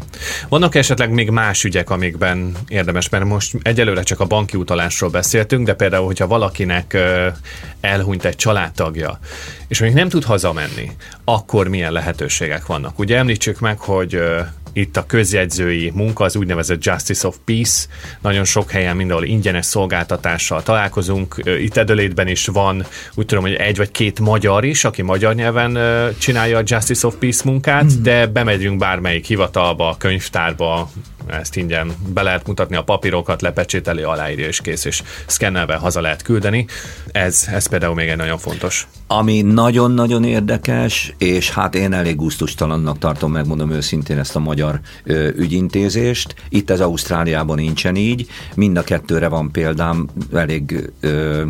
Vannak 0.49 0.75
esetleg 0.75 1.11
még 1.11 1.29
más 1.29 1.63
ügyek, 1.63 1.89
amikben 1.89 2.55
érdemes, 2.67 3.09
mert 3.09 3.25
most 3.25 3.55
egyelőre 3.61 4.03
csak 4.03 4.19
a 4.19 4.25
banki 4.25 4.57
utalásról 4.57 5.09
beszéltünk, 5.09 5.65
de 5.65 5.73
például, 5.73 6.05
hogyha 6.05 6.27
valakinek 6.27 6.97
elhunyt 7.81 8.25
egy 8.25 8.35
családtagja, 8.35 9.19
és 9.67 9.79
még 9.79 9.93
nem 9.93 10.09
tud 10.09 10.23
hazamenni, 10.23 10.91
akkor 11.23 11.67
milyen 11.67 11.91
lehetőségek 11.91 12.65
vannak? 12.65 12.99
Ugye 12.99 13.17
említsük 13.17 13.59
meg, 13.59 13.79
hogy 13.79 14.21
itt 14.73 14.97
a 14.97 15.05
közjegyzői 15.05 15.91
munka, 15.95 16.23
az 16.23 16.35
úgynevezett 16.35 16.83
Justice 16.83 17.27
of 17.27 17.35
Peace. 17.45 17.87
Nagyon 18.21 18.43
sok 18.43 18.71
helyen 18.71 18.95
mindenhol 18.95 19.25
ingyenes 19.25 19.65
szolgáltatással 19.65 20.63
találkozunk. 20.63 21.35
Itt 21.59 21.77
Edelétben 21.77 22.27
is 22.27 22.47
van, 22.47 22.85
úgy 23.13 23.25
tudom, 23.25 23.43
hogy 23.43 23.53
egy 23.53 23.77
vagy 23.77 23.91
két 23.91 24.19
magyar 24.19 24.65
is, 24.65 24.83
aki 24.83 25.01
magyar 25.01 25.35
nyelven 25.35 25.77
csinálja 26.17 26.57
a 26.57 26.63
Justice 26.65 27.07
of 27.07 27.15
Peace 27.19 27.41
munkát, 27.45 27.83
mm. 27.83 28.03
de 28.03 28.27
bemegyünk 28.27 28.77
bármelyik 28.77 29.25
hivatalba, 29.25 29.95
könyvtárba, 29.99 30.91
ezt 31.27 31.55
ingyen 31.55 31.91
be 32.13 32.21
lehet 32.21 32.47
mutatni 32.47 32.75
a 32.75 32.83
papírokat, 32.83 33.41
lepecsételi, 33.41 34.01
aláírja 34.01 34.47
és 34.47 34.61
kész, 34.61 34.85
és 34.85 35.03
szkennelve 35.25 35.75
haza 35.75 36.01
lehet 36.01 36.21
küldeni. 36.21 36.65
Ez, 37.11 37.47
ez 37.51 37.67
például 37.67 37.95
még 37.95 38.09
egy 38.09 38.17
nagyon 38.17 38.37
fontos. 38.37 38.87
Ami 39.07 39.41
nagyon-nagyon 39.41 40.23
érdekes, 40.23 41.13
és 41.17 41.51
hát 41.51 41.75
én 41.75 41.93
elég 41.93 42.15
gusztustalannak 42.15 42.97
tartom, 42.97 43.31
megmondom 43.31 43.71
őszintén 43.71 44.17
ezt 44.17 44.35
a 44.35 44.39
magyar 44.39 44.79
ö, 45.03 45.27
ügyintézést. 45.35 46.35
Itt 46.49 46.69
ez 46.69 46.79
Ausztráliában 46.79 47.55
nincsen 47.55 47.95
így. 47.95 48.27
Mind 48.55 48.77
a 48.77 48.83
kettőre 48.83 49.27
van 49.27 49.51
példám, 49.51 50.07
elég 50.33 50.91
ö, 50.99 51.43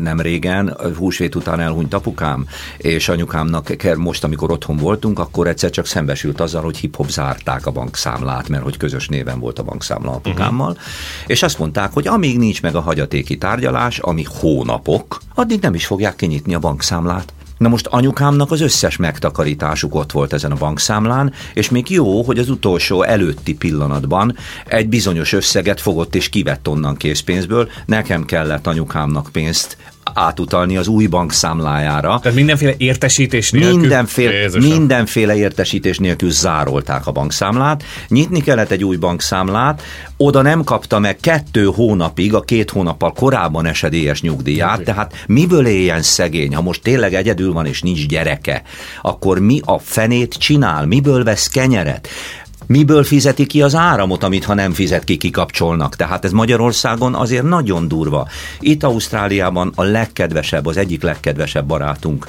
nem 0.00 0.20
régen, 0.20 0.76
húsvét 0.96 1.34
után 1.34 1.60
elhunyt 1.60 1.94
apukám, 1.94 2.46
és 2.76 3.08
anyukámnak 3.08 3.76
most, 3.96 4.24
amikor 4.24 4.50
otthon 4.50 4.76
voltunk, 4.76 5.18
akkor 5.18 5.46
egyszer 5.46 5.70
csak 5.70 5.86
szembesült 5.86 6.40
azzal, 6.40 6.62
hogy 6.62 6.76
hip-hop 6.76 7.08
zárták 7.08 7.66
a 7.66 7.70
bankszámlát, 7.70 8.48
mert 8.48 8.62
hogy 8.62 8.76
közös 8.82 9.08
néven 9.08 9.40
volt 9.40 9.58
a 9.58 9.62
bankszámla 9.62 10.10
apukámmal, 10.10 10.70
uh-huh. 10.70 10.84
és 11.26 11.42
azt 11.42 11.58
mondták, 11.58 11.92
hogy 11.92 12.06
amíg 12.06 12.38
nincs 12.38 12.62
meg 12.62 12.74
a 12.74 12.80
hagyatéki 12.80 13.38
tárgyalás, 13.38 13.98
ami 13.98 14.26
hónapok, 14.40 15.20
addig 15.34 15.60
nem 15.60 15.74
is 15.74 15.86
fogják 15.86 16.16
kinyitni 16.16 16.54
a 16.54 16.58
bankszámlát. 16.58 17.32
Na 17.58 17.68
most 17.68 17.86
anyukámnak 17.86 18.50
az 18.50 18.60
összes 18.60 18.96
megtakarításuk 18.96 19.94
ott 19.94 20.12
volt 20.12 20.32
ezen 20.32 20.52
a 20.52 20.56
bankszámlán, 20.56 21.32
és 21.54 21.70
még 21.70 21.90
jó, 21.90 22.22
hogy 22.22 22.38
az 22.38 22.50
utolsó 22.50 23.02
előtti 23.02 23.54
pillanatban 23.54 24.36
egy 24.66 24.88
bizonyos 24.88 25.32
összeget 25.32 25.80
fogott 25.80 26.14
és 26.14 26.28
kivett 26.28 26.68
onnan 26.68 26.96
készpénzből. 26.96 27.68
Nekem 27.86 28.24
kellett 28.24 28.66
anyukámnak 28.66 29.28
pénzt 29.32 29.76
átutalni 30.14 30.76
az 30.76 30.88
új 30.88 31.06
bank 31.06 31.32
számlájára. 31.32 32.18
Tehát 32.22 32.36
mindenféle 32.36 32.74
értesítés 32.76 33.50
nélkül? 33.50 33.78
Mindenféle, 33.78 34.58
mindenféle 34.58 35.36
értesítés 35.36 35.98
nélkül 35.98 36.30
zárolták 36.30 37.06
a 37.06 37.12
bankszámlát. 37.12 37.82
Nyitni 38.08 38.40
kellett 38.40 38.70
egy 38.70 38.84
új 38.84 38.96
bankszámlát, 38.96 39.82
oda 40.16 40.42
nem 40.42 40.64
kapta 40.64 40.98
meg 40.98 41.16
kettő 41.16 41.64
hónapig, 41.64 42.34
a 42.34 42.40
két 42.40 42.70
hónappal 42.70 43.12
korábban 43.12 43.66
esedélyes 43.66 44.20
nyugdíját, 44.20 44.72
okay. 44.72 44.84
tehát 44.84 45.24
miből 45.26 45.66
éljen 45.66 46.02
szegény, 46.02 46.54
ha 46.54 46.62
most 46.62 46.82
tényleg 46.82 47.14
egyedül 47.14 47.52
van 47.52 47.66
és 47.66 47.82
nincs 47.82 48.06
gyereke, 48.06 48.62
akkor 49.02 49.38
mi 49.38 49.60
a 49.64 49.78
fenét 49.78 50.34
csinál, 50.34 50.86
miből 50.86 51.24
vesz 51.24 51.48
kenyeret? 51.48 52.08
Miből 52.66 53.04
fizeti 53.04 53.46
ki 53.46 53.62
az 53.62 53.74
áramot, 53.74 54.22
amit 54.22 54.44
ha 54.44 54.54
nem 54.54 54.72
fizet 54.72 55.04
ki, 55.04 55.16
kikapcsolnak. 55.16 55.96
Tehát 55.96 56.24
ez 56.24 56.32
Magyarországon 56.32 57.14
azért 57.14 57.44
nagyon 57.44 57.88
durva. 57.88 58.28
Itt 58.60 58.82
Ausztráliában 58.82 59.72
a 59.74 59.82
legkedvesebb, 59.82 60.66
az 60.66 60.76
egyik 60.76 61.02
legkedvesebb 61.02 61.66
barátunk 61.66 62.28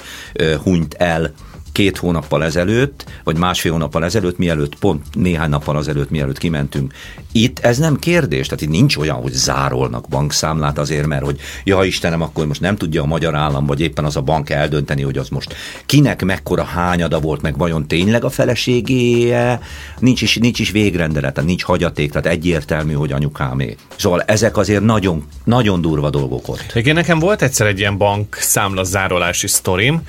hunyt 0.64 0.94
el 0.94 1.34
két 1.74 1.98
hónappal 1.98 2.44
ezelőtt, 2.44 3.06
vagy 3.24 3.38
másfél 3.38 3.72
hónappal 3.72 4.04
ezelőtt, 4.04 4.38
mielőtt, 4.38 4.76
pont 4.76 5.06
néhány 5.14 5.50
nappal 5.50 5.78
ezelőtt, 5.78 6.10
mielőtt 6.10 6.38
kimentünk. 6.38 6.94
Itt 7.32 7.60
ez 7.60 7.78
nem 7.78 8.00
kérdés, 8.00 8.46
tehát 8.46 8.62
itt 8.62 8.70
nincs 8.70 8.98
olyan, 8.98 9.16
hogy 9.16 9.32
zárolnak 9.32 10.08
bankszámlát 10.08 10.78
azért, 10.78 11.06
mert 11.06 11.24
hogy 11.24 11.40
ja 11.64 11.84
Istenem, 11.84 12.22
akkor 12.22 12.48
most 12.48 12.62
nem 12.62 12.76
tudja 12.76 13.02
a 13.02 13.06
magyar 13.06 13.36
állam, 13.36 13.66
vagy 13.66 13.82
éppen 13.82 14.06
az 14.06 14.16
a 14.16 14.22
bank 14.22 14.50
eldönteni, 14.50 15.02
hogy 15.02 15.18
az 15.18 15.30
most 15.30 15.56
kinek 15.86 16.24
mekkora 16.24 16.64
hányada 16.64 17.20
volt, 17.20 17.42
meg 17.42 17.58
vajon 17.58 17.88
tényleg 17.88 18.24
a 18.24 18.30
feleségéje, 18.30 19.60
nincs 20.00 20.22
is, 20.22 20.36
nincs 20.38 20.60
is 20.60 20.72
végrendelet, 20.72 21.44
nincs 21.44 21.64
hagyaték, 21.64 22.12
tehát 22.12 22.28
egyértelmű, 22.28 22.94
hogy 22.94 23.12
anyukámé. 23.12 23.76
Szóval 23.96 24.22
ezek 24.22 24.58
azért 24.58 24.84
nagyon, 24.84 25.28
nagyon 25.44 25.82
durva 25.82 26.10
dolgok 26.10 26.48
ott. 26.48 26.72
Igen, 26.74 26.96
nekem 26.96 27.20
volt 27.20 27.42
egyszer 27.42 27.68
egy 27.68 27.80
ilyen 27.80 27.98
bank 27.98 28.36
számla 28.40 28.84
zárolási 28.84 29.48
sztorim, 29.48 30.02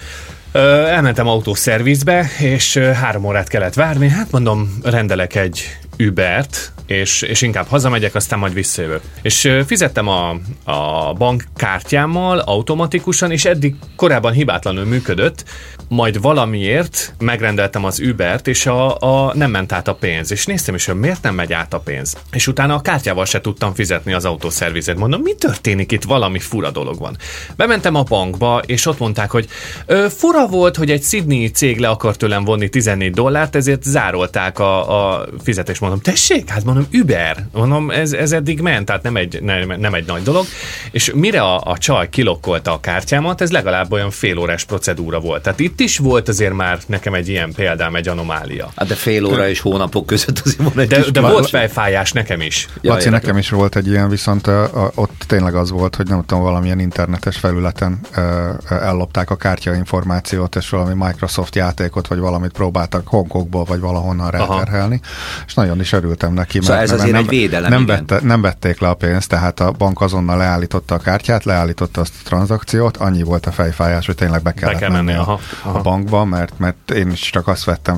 Elmentem 0.54 1.28
autószervizbe, 1.28 2.30
és 2.38 2.76
három 2.76 3.24
órát 3.24 3.48
kellett 3.48 3.74
várni. 3.74 4.08
Hát 4.08 4.30
mondom, 4.30 4.78
rendelek 4.82 5.34
egy 5.34 5.78
Ubert, 5.98 6.72
és, 6.86 7.22
és 7.22 7.42
inkább 7.42 7.66
hazamegyek, 7.66 8.14
aztán 8.14 8.38
majd 8.38 8.54
visszajövök. 8.54 9.00
És 9.22 9.52
fizettem 9.66 10.08
a, 10.08 10.36
a 10.64 11.12
bankkártyámmal 11.12 12.38
automatikusan, 12.38 13.30
és 13.30 13.44
eddig 13.44 13.74
korábban 13.96 14.32
hibátlanul 14.32 14.84
működött, 14.84 15.44
majd 15.88 16.20
valamiért 16.20 17.14
megrendeltem 17.18 17.84
az 17.84 18.00
Ubert, 18.00 18.48
és 18.48 18.66
a, 18.66 18.96
a 18.98 19.34
nem 19.34 19.50
ment 19.50 19.72
át 19.72 19.88
a 19.88 19.94
pénz. 19.94 20.30
És 20.30 20.46
néztem 20.46 20.74
is, 20.74 20.84
hogy 20.84 20.94
miért 20.94 21.22
nem 21.22 21.34
megy 21.34 21.52
át 21.52 21.74
a 21.74 21.78
pénz. 21.78 22.16
És 22.32 22.46
utána 22.46 22.74
a 22.74 22.80
kártyával 22.80 23.24
se 23.24 23.40
tudtam 23.40 23.74
fizetni 23.74 24.12
az 24.12 24.24
autószervizet. 24.24 24.96
Mondom, 24.96 25.20
mi 25.20 25.34
történik 25.34 25.92
itt? 25.92 26.02
Valami 26.02 26.38
fura 26.38 26.70
dolog 26.70 26.98
van. 26.98 27.16
Bementem 27.56 27.94
a 27.94 28.02
bankba, 28.02 28.62
és 28.66 28.86
ott 28.86 28.98
mondták, 28.98 29.30
hogy 29.30 29.48
ö, 29.86 30.06
fura 30.16 30.46
volt, 30.46 30.76
hogy 30.76 30.90
egy 30.90 31.02
Sydney 31.02 31.50
cég 31.50 31.78
le 31.78 31.88
akart 31.88 32.18
tőlem 32.18 32.44
vonni 32.44 32.68
14 32.68 33.12
dollárt, 33.12 33.56
ezért 33.56 33.82
zárolták 33.82 34.58
a, 34.58 35.14
a 35.14 35.26
fizetést. 35.42 35.80
Mondom, 35.84 36.02
tessék, 36.02 36.48
hát 36.48 36.64
mondom, 36.64 36.86
Uber. 36.92 37.46
Mondom, 37.52 37.90
ez, 37.90 38.12
ez 38.12 38.32
eddig 38.32 38.60
ment, 38.60 38.86
tehát 38.86 39.02
nem 39.02 39.16
egy, 39.16 39.42
nem, 39.42 39.80
nem 39.80 39.94
egy 39.94 40.06
nagy 40.06 40.22
dolog. 40.22 40.44
És 40.90 41.12
mire 41.14 41.40
a, 41.40 41.60
a 41.64 41.78
csaj 41.78 42.08
kilokkolta 42.08 42.72
a 42.72 42.80
kártyámat, 42.80 43.40
ez 43.40 43.50
legalább 43.50 43.92
olyan 43.92 44.10
fél 44.10 44.38
órás 44.38 44.64
procedúra 44.64 45.20
volt. 45.20 45.42
Tehát 45.42 45.60
itt 45.60 45.80
is 45.80 45.98
volt 45.98 46.28
azért 46.28 46.52
már 46.52 46.78
nekem 46.86 47.14
egy 47.14 47.28
ilyen 47.28 47.52
példám, 47.52 47.96
egy 47.96 48.08
anomália. 48.08 48.72
Hát 48.76 48.88
de 48.88 48.94
fél 48.94 49.24
óra 49.24 49.48
és 49.48 49.60
hónapok 49.60 50.06
között 50.06 50.42
azért 50.44 50.62
van 50.62 50.78
egy 50.78 50.88
De, 50.88 51.10
de 51.12 51.20
volt 51.20 51.48
fejfájás 51.48 52.12
nekem 52.12 52.40
is. 52.40 52.68
Ja, 52.80 52.92
Laci, 52.92 53.08
nekem 53.08 53.36
is 53.36 53.48
volt 53.48 53.76
egy 53.76 53.86
ilyen, 53.86 54.08
viszont 54.08 54.46
uh, 54.46 54.54
ott 54.94 55.24
tényleg 55.26 55.54
az 55.54 55.70
volt, 55.70 55.96
hogy 55.96 56.06
nem 56.06 56.24
tudom, 56.26 56.42
valamilyen 56.42 56.80
internetes 56.80 57.36
felületen 57.36 58.00
uh, 58.16 58.82
ellopták 58.82 59.30
a 59.30 59.36
kártyainformációt, 59.36 60.56
és 60.56 60.68
valami 60.68 61.04
Microsoft 61.04 61.54
játékot, 61.54 62.06
vagy 62.06 62.18
valamit 62.18 62.52
próbáltak 62.52 63.08
Hongkongból, 63.08 63.64
vagy 63.64 63.80
valahonnan 63.80 64.30
ráterhelni, 64.30 65.00
és 65.46 65.54
nagyon 65.54 65.73
is 65.80 65.92
örültem 65.92 66.32
neki. 66.32 66.60
Szóval 66.60 66.76
mert, 66.76 66.90
ez 66.90 66.98
azért 66.98 67.12
nem, 67.12 67.22
egy 67.22 67.28
védelem, 67.28 67.70
nem, 67.70 67.86
vette, 67.86 68.18
nem 68.22 68.40
vették 68.40 68.80
le 68.80 68.88
a 68.88 68.94
pénzt, 68.94 69.28
tehát 69.28 69.60
a 69.60 69.70
bank 69.70 70.00
azonnal 70.00 70.36
leállította 70.36 70.94
a 70.94 70.98
kártyát, 70.98 71.44
leállította 71.44 72.00
azt 72.00 72.12
a 72.20 72.28
tranzakciót, 72.28 72.96
annyi 72.96 73.22
volt 73.22 73.46
a 73.46 73.52
fejfájás, 73.52 74.06
hogy 74.06 74.14
tényleg 74.14 74.42
be 74.42 74.52
kellett 74.52 74.74
be 74.74 74.80
kell 74.80 74.90
menni, 74.90 75.04
menni 75.04 75.18
aha, 75.18 75.40
aha. 75.62 75.78
a 75.78 75.82
bankba, 75.82 76.24
mert, 76.24 76.58
mert 76.58 76.90
én 76.90 77.10
is 77.10 77.30
csak 77.30 77.48
azt 77.48 77.64
vettem 77.64 77.96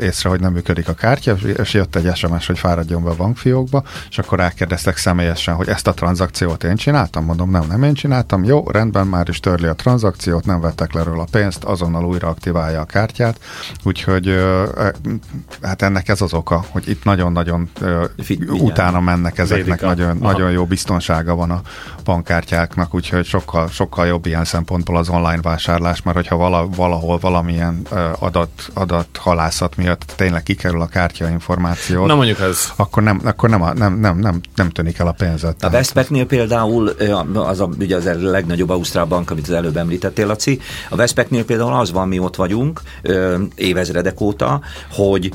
észre, 0.00 0.28
hogy 0.28 0.40
nem 0.40 0.52
működik 0.52 0.88
a 0.88 0.94
kártya, 0.94 1.36
és 1.62 1.72
jött 1.72 1.96
egy 1.96 2.16
SMS, 2.16 2.46
hogy 2.46 2.58
fáradjon 2.58 3.04
be 3.04 3.10
a 3.10 3.14
bankfiókba, 3.14 3.82
és 4.10 4.18
akkor 4.18 4.38
rákérdeztek 4.38 4.96
személyesen, 4.96 5.54
hogy 5.54 5.68
ezt 5.68 5.86
a 5.86 5.92
tranzakciót 5.92 6.64
én 6.64 6.76
csináltam, 6.76 7.24
mondom, 7.24 7.50
nem, 7.50 7.64
nem 7.68 7.82
én 7.82 7.94
csináltam, 7.94 8.44
jó, 8.44 8.64
rendben, 8.70 9.06
már 9.06 9.28
is 9.28 9.40
törli 9.40 9.66
a 9.66 9.74
tranzakciót, 9.74 10.44
nem 10.44 10.60
vettek 10.60 10.92
le 10.92 11.02
róla 11.02 11.22
a 11.22 11.26
pénzt, 11.30 11.64
azonnal 11.64 12.04
újra 12.04 12.28
aktiválja 12.28 12.80
a 12.80 12.84
kártyát, 12.84 13.38
úgyhogy 13.82 14.38
hát 15.62 15.82
ennek 15.82 16.08
ez 16.08 16.20
az 16.20 16.34
oka, 16.34 16.64
hogy 16.68 16.88
itt 16.88 17.04
nagyon-nagyon 17.14 17.70
utána 18.48 19.00
mennek 19.00 19.38
ezeknek, 19.38 19.80
nagyon, 19.80 20.16
nagyon 20.16 20.50
jó 20.50 20.64
biztonsága 20.64 21.34
van 21.34 21.50
a 21.50 21.60
bankkártyáknak, 22.04 22.94
úgyhogy 22.94 23.24
sokkal, 23.24 23.68
sokkal 23.68 24.06
jobb 24.06 24.26
ilyen 24.26 24.44
szempontból 24.44 24.96
az 24.96 25.08
online 25.08 25.40
vásárlás, 25.42 26.02
mert 26.02 26.16
hogyha 26.16 26.36
vala, 26.36 26.68
valahol 26.76 27.18
valamilyen 27.18 27.86
adat, 28.18 28.70
adat 28.72 29.16
halászat 29.16 29.76
miatt 29.76 30.12
tényleg 30.16 30.42
kikerül 30.42 30.80
a 30.80 30.86
kártya 30.86 31.28
információ, 31.28 32.06
Na 32.06 32.14
mondjuk 32.14 32.40
ez. 32.40 32.72
Akkor 32.76 33.02
nem, 33.02 33.20
akkor 33.24 33.48
nem, 33.48 33.72
nem, 33.74 33.98
nem, 33.98 34.18
nem, 34.18 34.40
nem 34.54 34.70
tűnik 34.70 34.98
el 34.98 35.06
a 35.06 35.12
pénzet. 35.12 35.64
A 35.64 35.68
Westpacnél 35.68 36.26
például, 36.26 36.88
az 37.34 37.60
a, 37.60 37.68
ugye 37.78 37.96
az 37.96 38.06
a 38.06 38.14
legnagyobb 38.14 38.70
Ausztrál 38.70 39.04
bank, 39.04 39.30
amit 39.30 39.48
az 39.48 39.54
előbb 39.54 39.76
említettél, 39.76 40.26
Laci, 40.26 40.60
a 40.90 40.96
Westpacnél 40.96 41.44
például 41.44 41.72
az 41.72 41.92
van, 41.92 42.08
mi 42.08 42.18
ott 42.18 42.36
vagyunk 42.36 42.80
évezredek 43.54 44.20
óta, 44.20 44.60
hogy 44.90 45.32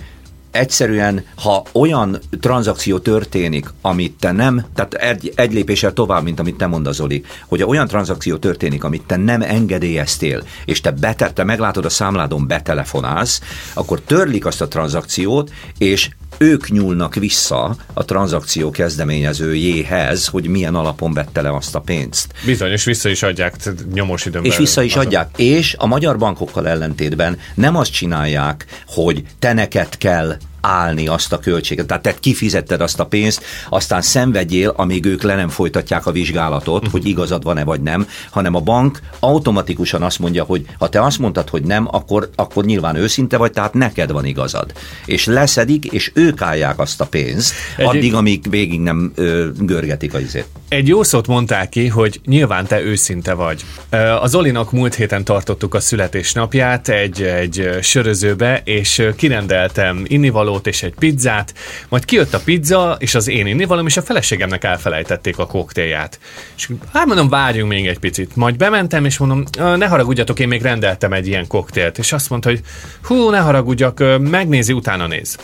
egyszerűen, 0.52 1.26
ha 1.36 1.64
olyan 1.72 2.20
tranzakció 2.40 3.00
történik, 3.00 3.74
amit 3.82 4.16
te 4.20 4.32
nem, 4.32 4.66
tehát 4.76 4.94
egy, 4.94 5.34
egy 5.36 5.54
lépéssel 5.54 5.94
tovább, 5.94 6.24
mint 6.24 6.40
amit 6.40 6.56
te 6.56 6.68
mondasz, 6.68 6.96
Zoli, 6.96 7.24
hogy 7.48 7.64
olyan 7.64 7.88
tranzakció 7.88 8.38
történik, 8.38 8.84
amit 8.84 9.04
te 9.06 9.16
nem 9.16 9.42
engedélyeztél, 9.42 10.44
és 10.66 10.82
te, 10.82 10.92
bete, 10.92 11.32
te 11.32 11.44
meglátod 11.44 11.86
a 11.86 11.90
számládon, 11.90 12.48
betelefonálsz, 12.48 13.42
akkor 13.74 14.00
törlik 14.02 14.46
azt 14.46 14.62
a 14.62 14.68
tranzakciót, 14.68 15.52
és 15.78 16.10
ők 16.40 16.70
nyúlnak 16.70 17.16
vissza 17.16 17.76
a 17.94 18.06
tranzakció 18.06 18.72
kezdeményezőjéhez, 18.72 20.28
hogy 20.28 20.48
milyen 20.48 20.76
alapon 20.76 21.14
vette 21.14 21.42
le 21.42 21.56
azt 21.56 21.76
a 21.76 21.80
pénzt. 21.80 22.34
Bizony, 22.46 22.72
és 22.72 22.84
vissza 22.84 23.10
is 23.10 23.24
adják 23.24 23.56
nyomos 23.94 24.26
időn 24.26 24.44
És 24.44 24.58
vissza 24.58 24.82
is 24.82 24.96
adják. 24.96 25.30
És 25.38 25.76
a 25.78 25.86
magyar 25.86 26.18
bankokkal 26.18 26.68
ellentétben 26.68 27.38
nem 27.56 27.76
azt 27.76 27.92
csinálják, 27.92 28.66
hogy 28.88 29.24
te 29.40 29.54
neked 29.54 29.98
kell 29.98 30.38
állni 30.62 31.08
azt 31.08 31.34
a 31.34 31.40
költséget. 31.40 31.86
Tehát 31.86 32.04
te 32.04 32.14
kifizetted 32.20 32.82
azt 32.82 33.00
a 33.00 33.06
pénzt, 33.06 33.44
aztán 33.70 34.02
szenvedjél, 34.02 34.74
amíg 34.76 35.06
ők 35.06 35.22
le 35.22 35.36
nem 35.36 35.50
folytatják 35.50 36.06
a 36.06 36.12
vizsgálatot, 36.12 36.88
hogy 36.88 37.06
igazad 37.06 37.44
van-e 37.44 37.64
vagy 37.64 37.82
nem, 37.82 38.08
hanem 38.30 38.56
a 38.56 38.60
bank 38.60 39.00
automatikusan 39.20 40.02
azt 40.02 40.20
mondja, 40.20 40.44
hogy 40.44 40.66
ha 40.78 40.90
te 40.90 41.02
azt 41.02 41.20
mondtad, 41.20 41.50
hogy 41.50 41.64
nem, 41.64 41.88
akkor, 41.92 42.30
akkor 42.36 42.66
nyilván 42.66 42.96
őszinte 42.96 43.38
vagy, 43.38 43.52
tehát 43.52 43.74
neked 43.74 44.12
van 44.12 44.26
igazad. 44.26 44.74
És 45.06 45.26
leszedik, 45.26 45.86
és 45.86 46.12
ők 46.14 46.42
állják 46.42 46.80
azt 46.80 47.02
a 47.02 47.06
pénzt, 47.06 47.54
Egy 47.78 47.86
addig, 47.86 48.14
amíg 48.14 48.50
végig 48.50 48.80
nem 48.80 49.12
ö, 49.16 49.48
görgetik 49.60 50.14
a 50.14 50.20
izét. 50.20 50.48
Egy 50.68 50.88
jó 50.88 51.04
szót 51.04 51.28
mondták 51.28 51.70
ki, 51.70 51.88
hogy 51.88 52.22
nyilván 52.26 52.66
te 52.66 52.82
őszinte 52.82 53.34
vagy. 53.34 53.64
Az 54.22 54.36
Olinak 54.36 54.72
múlt 54.72 54.96
héten 54.96 55.24
tartottuk 55.24 55.74
a 55.74 55.80
születésnapját 55.80 56.90
egy, 56.90 57.22
egy 57.22 57.70
sörözőbe, 57.82 58.62
és 58.64 59.04
kirendeltem 59.16 60.04
innivaló 60.08 60.49
innivalót 60.50 60.68
és 60.68 60.84
egy 60.84 60.94
pizzát, 61.00 61.54
majd 61.90 62.06
kijött 62.06 62.34
a 62.34 62.40
pizza, 62.40 62.96
és 63.00 63.16
az 63.16 63.28
én 63.28 63.48
innivalom, 63.48 63.86
és 63.86 63.98
a 63.98 64.02
feleségemnek 64.02 64.64
elfelejtették 64.64 65.38
a 65.38 65.48
koktélját. 65.48 66.20
És 66.56 66.70
hát 66.94 67.06
mondom, 67.06 67.30
várjunk 67.30 67.72
még 67.72 67.88
egy 67.88 68.00
picit. 68.00 68.36
Majd 68.36 68.58
bementem, 68.58 69.06
és 69.06 69.18
mondom, 69.18 69.44
ne 69.58 69.88
haragudjatok, 69.88 70.40
én 70.40 70.48
még 70.48 70.62
rendeltem 70.62 71.14
egy 71.14 71.28
ilyen 71.28 71.48
koktélt. 71.48 71.98
És 71.98 72.14
azt 72.14 72.30
mondta, 72.30 72.50
hogy 72.50 72.62
hú, 73.04 73.30
ne 73.30 73.40
haragudjak, 73.40 74.04
megnézi, 74.20 74.74
utána 74.74 75.08
néz. 75.08 75.38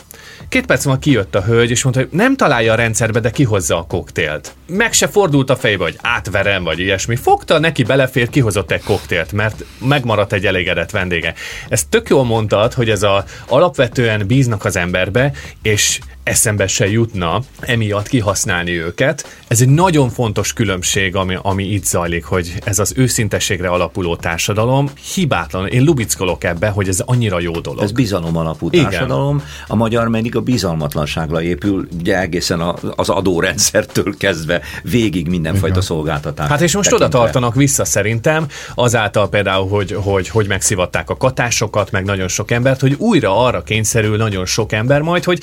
Két 0.48 0.66
perc 0.66 0.84
múlva 0.84 1.00
kijött 1.00 1.34
a 1.34 1.42
hölgy, 1.42 1.70
és 1.70 1.82
mondta, 1.82 2.02
hogy 2.02 2.10
nem 2.12 2.36
találja 2.36 2.72
a 2.72 2.76
rendszerbe, 2.76 3.20
de 3.20 3.30
kihozza 3.30 3.78
a 3.78 3.86
koktélt. 3.86 4.54
Meg 4.66 4.92
se 4.92 5.08
fordult 5.08 5.50
a 5.50 5.56
fejbe, 5.56 5.82
hogy 5.82 5.98
átverem, 6.02 6.64
vagy 6.64 6.78
ilyesmi. 6.78 7.16
Fogta, 7.16 7.58
neki 7.58 7.82
belefér, 7.82 8.28
kihozott 8.28 8.70
egy 8.70 8.82
koktélt, 8.82 9.32
mert 9.32 9.64
megmaradt 9.78 10.32
egy 10.32 10.46
elégedett 10.46 10.90
vendége. 10.90 11.34
Ezt 11.68 11.88
tök 11.88 12.08
jól 12.08 12.24
mondtad, 12.24 12.72
hogy 12.72 12.90
ez 12.90 13.02
a 13.02 13.24
alapvetően 13.48 14.26
bíznak 14.26 14.64
az 14.64 14.76
emberbe, 14.96 15.32
és 15.62 16.00
eszembe 16.26 16.66
se 16.66 16.90
jutna 16.90 17.40
emiatt 17.60 18.08
kihasználni 18.08 18.80
őket. 18.80 19.40
Ez 19.48 19.60
egy 19.60 19.68
nagyon 19.68 20.10
fontos 20.10 20.52
különbség, 20.52 21.16
ami, 21.16 21.36
ami 21.42 21.64
itt 21.64 21.84
zajlik, 21.84 22.24
hogy 22.24 22.54
ez 22.64 22.78
az 22.78 22.92
őszintességre 22.96 23.68
alapuló 23.68 24.16
társadalom 24.16 24.90
hibátlan. 25.14 25.66
Én 25.66 25.84
lubickolok 25.84 26.44
ebbe, 26.44 26.68
hogy 26.68 26.88
ez 26.88 27.00
annyira 27.00 27.40
jó 27.40 27.52
dolog. 27.52 27.82
Ez 27.82 27.92
bizalom 27.92 28.36
alapú 28.36 28.70
társadalom, 28.70 29.36
Igen. 29.36 29.48
a 29.66 29.74
magyar 29.74 30.08
pedig 30.26 30.36
a 30.40 30.52
bizalmatlanságra 30.52 31.42
épül, 31.42 31.88
ugye 31.98 32.20
egészen 32.20 32.60
a, 32.60 32.74
az 32.96 33.08
adórendszertől 33.08 34.16
kezdve 34.16 34.60
végig 34.82 35.28
mindenfajta 35.28 35.68
Igen. 35.68 35.82
szolgáltatás. 35.82 36.48
Hát 36.48 36.60
és 36.60 36.74
most 36.74 36.90
tekintve. 36.90 37.16
oda 37.18 37.24
tartanak 37.24 37.54
vissza 37.54 37.84
szerintem, 37.84 38.46
azáltal 38.74 39.28
például, 39.28 39.68
hogy, 39.68 39.96
hogy, 40.02 40.28
hogy 40.28 40.46
megszivatták 40.46 41.10
a 41.10 41.16
katásokat, 41.16 41.90
meg 41.90 42.04
nagyon 42.04 42.28
sok 42.28 42.50
embert, 42.50 42.80
hogy 42.80 42.94
újra 42.98 43.44
arra 43.44 43.62
kényszerül 43.62 44.16
nagyon 44.16 44.46
sok 44.46 44.72
ember 44.72 45.00
majd, 45.00 45.24
hogy 45.24 45.40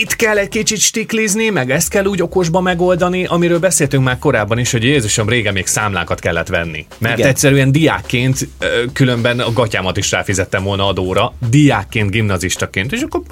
itt 0.00 0.16
kell 0.16 0.38
egy 0.38 0.48
kicsit 0.48 0.78
stiklizni, 0.78 1.48
meg 1.48 1.70
ezt 1.70 1.88
kell 1.88 2.04
úgy 2.04 2.22
okosba 2.22 2.60
megoldani, 2.60 3.24
amiről 3.24 3.58
beszéltünk 3.58 4.04
már 4.04 4.18
korábban 4.18 4.58
is, 4.58 4.72
hogy 4.72 4.82
Jézusom 4.82 5.28
régen 5.28 5.52
még 5.52 5.66
számlákat 5.66 6.20
kellett 6.20 6.48
venni. 6.48 6.86
Mert 6.98 7.18
Igen. 7.18 7.30
egyszerűen 7.30 7.72
diákként 7.72 8.48
különben 8.92 9.40
a 9.40 9.52
gatyámat 9.52 9.96
is 9.96 10.10
ráfizettem 10.10 10.62
volna 10.62 10.86
adóra, 10.86 11.34
diákként, 11.50 12.10
gimnazistaként, 12.10 12.92
és 12.92 13.00
akkor 13.00 13.22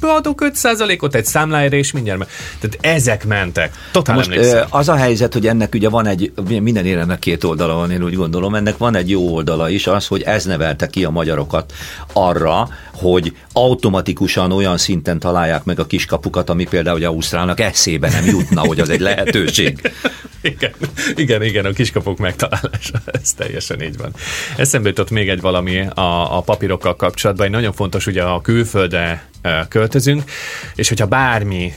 beadok 0.00 0.42
5%-ot 0.44 1.14
egy 1.14 1.24
számlájára, 1.24 1.76
és 1.76 1.92
mindjárt 1.92 2.18
meg. 2.18 2.28
Tehát 2.60 2.96
ezek 2.96 3.26
mentek. 3.26 3.74
Totál 3.92 4.16
Most 4.16 4.30
emlékszem. 4.30 4.66
az 4.70 4.88
a 4.88 4.94
helyzet, 4.94 5.32
hogy 5.32 5.46
ennek 5.46 5.74
ugye 5.74 5.88
van 5.88 6.06
egy, 6.06 6.32
minden 6.48 6.86
éremnek 6.86 7.18
két 7.18 7.44
oldala 7.44 7.74
van, 7.74 7.90
én 7.90 8.04
úgy 8.04 8.14
gondolom, 8.14 8.54
ennek 8.54 8.76
van 8.76 8.96
egy 8.96 9.10
jó 9.10 9.34
oldala 9.34 9.68
is, 9.68 9.86
az, 9.86 10.06
hogy 10.06 10.22
ez 10.22 10.44
nevelte 10.44 10.86
ki 10.86 11.04
a 11.04 11.10
magyarokat 11.10 11.72
arra, 12.12 12.68
hogy 12.92 13.36
automatikusan 13.52 14.52
olyan 14.52 14.78
szinten 14.78 15.18
találják 15.18 15.64
meg 15.64 15.78
a 15.78 15.85
kiskapukat, 15.86 16.50
ami 16.50 16.64
például 16.64 16.96
hogy 16.96 17.04
Ausztrálnak 17.04 17.60
eszébe 17.60 18.08
nem 18.08 18.24
jutna, 18.24 18.60
hogy 18.60 18.80
az 18.80 18.88
egy 18.88 19.00
lehetőség. 19.00 19.92
igen, 20.40 20.72
igen, 21.14 21.42
igen, 21.42 21.64
a 21.64 21.72
kiskapuk 21.72 22.18
megtalálása, 22.18 23.02
ez 23.04 23.32
teljesen 23.32 23.82
így 23.82 23.96
van. 23.96 24.14
Eszembe 24.56 24.88
jutott 24.88 25.10
még 25.10 25.28
egy 25.28 25.40
valami 25.40 25.80
a, 25.80 26.36
a 26.36 26.40
papírokkal 26.40 26.96
kapcsolatban, 26.96 27.46
egy 27.46 27.52
nagyon 27.52 27.72
fontos, 27.72 28.06
ugye 28.06 28.22
a 28.22 28.40
külföldre 28.40 29.28
költözünk, 29.68 30.22
és 30.74 30.88
hogyha 30.88 31.06
bármi 31.06 31.72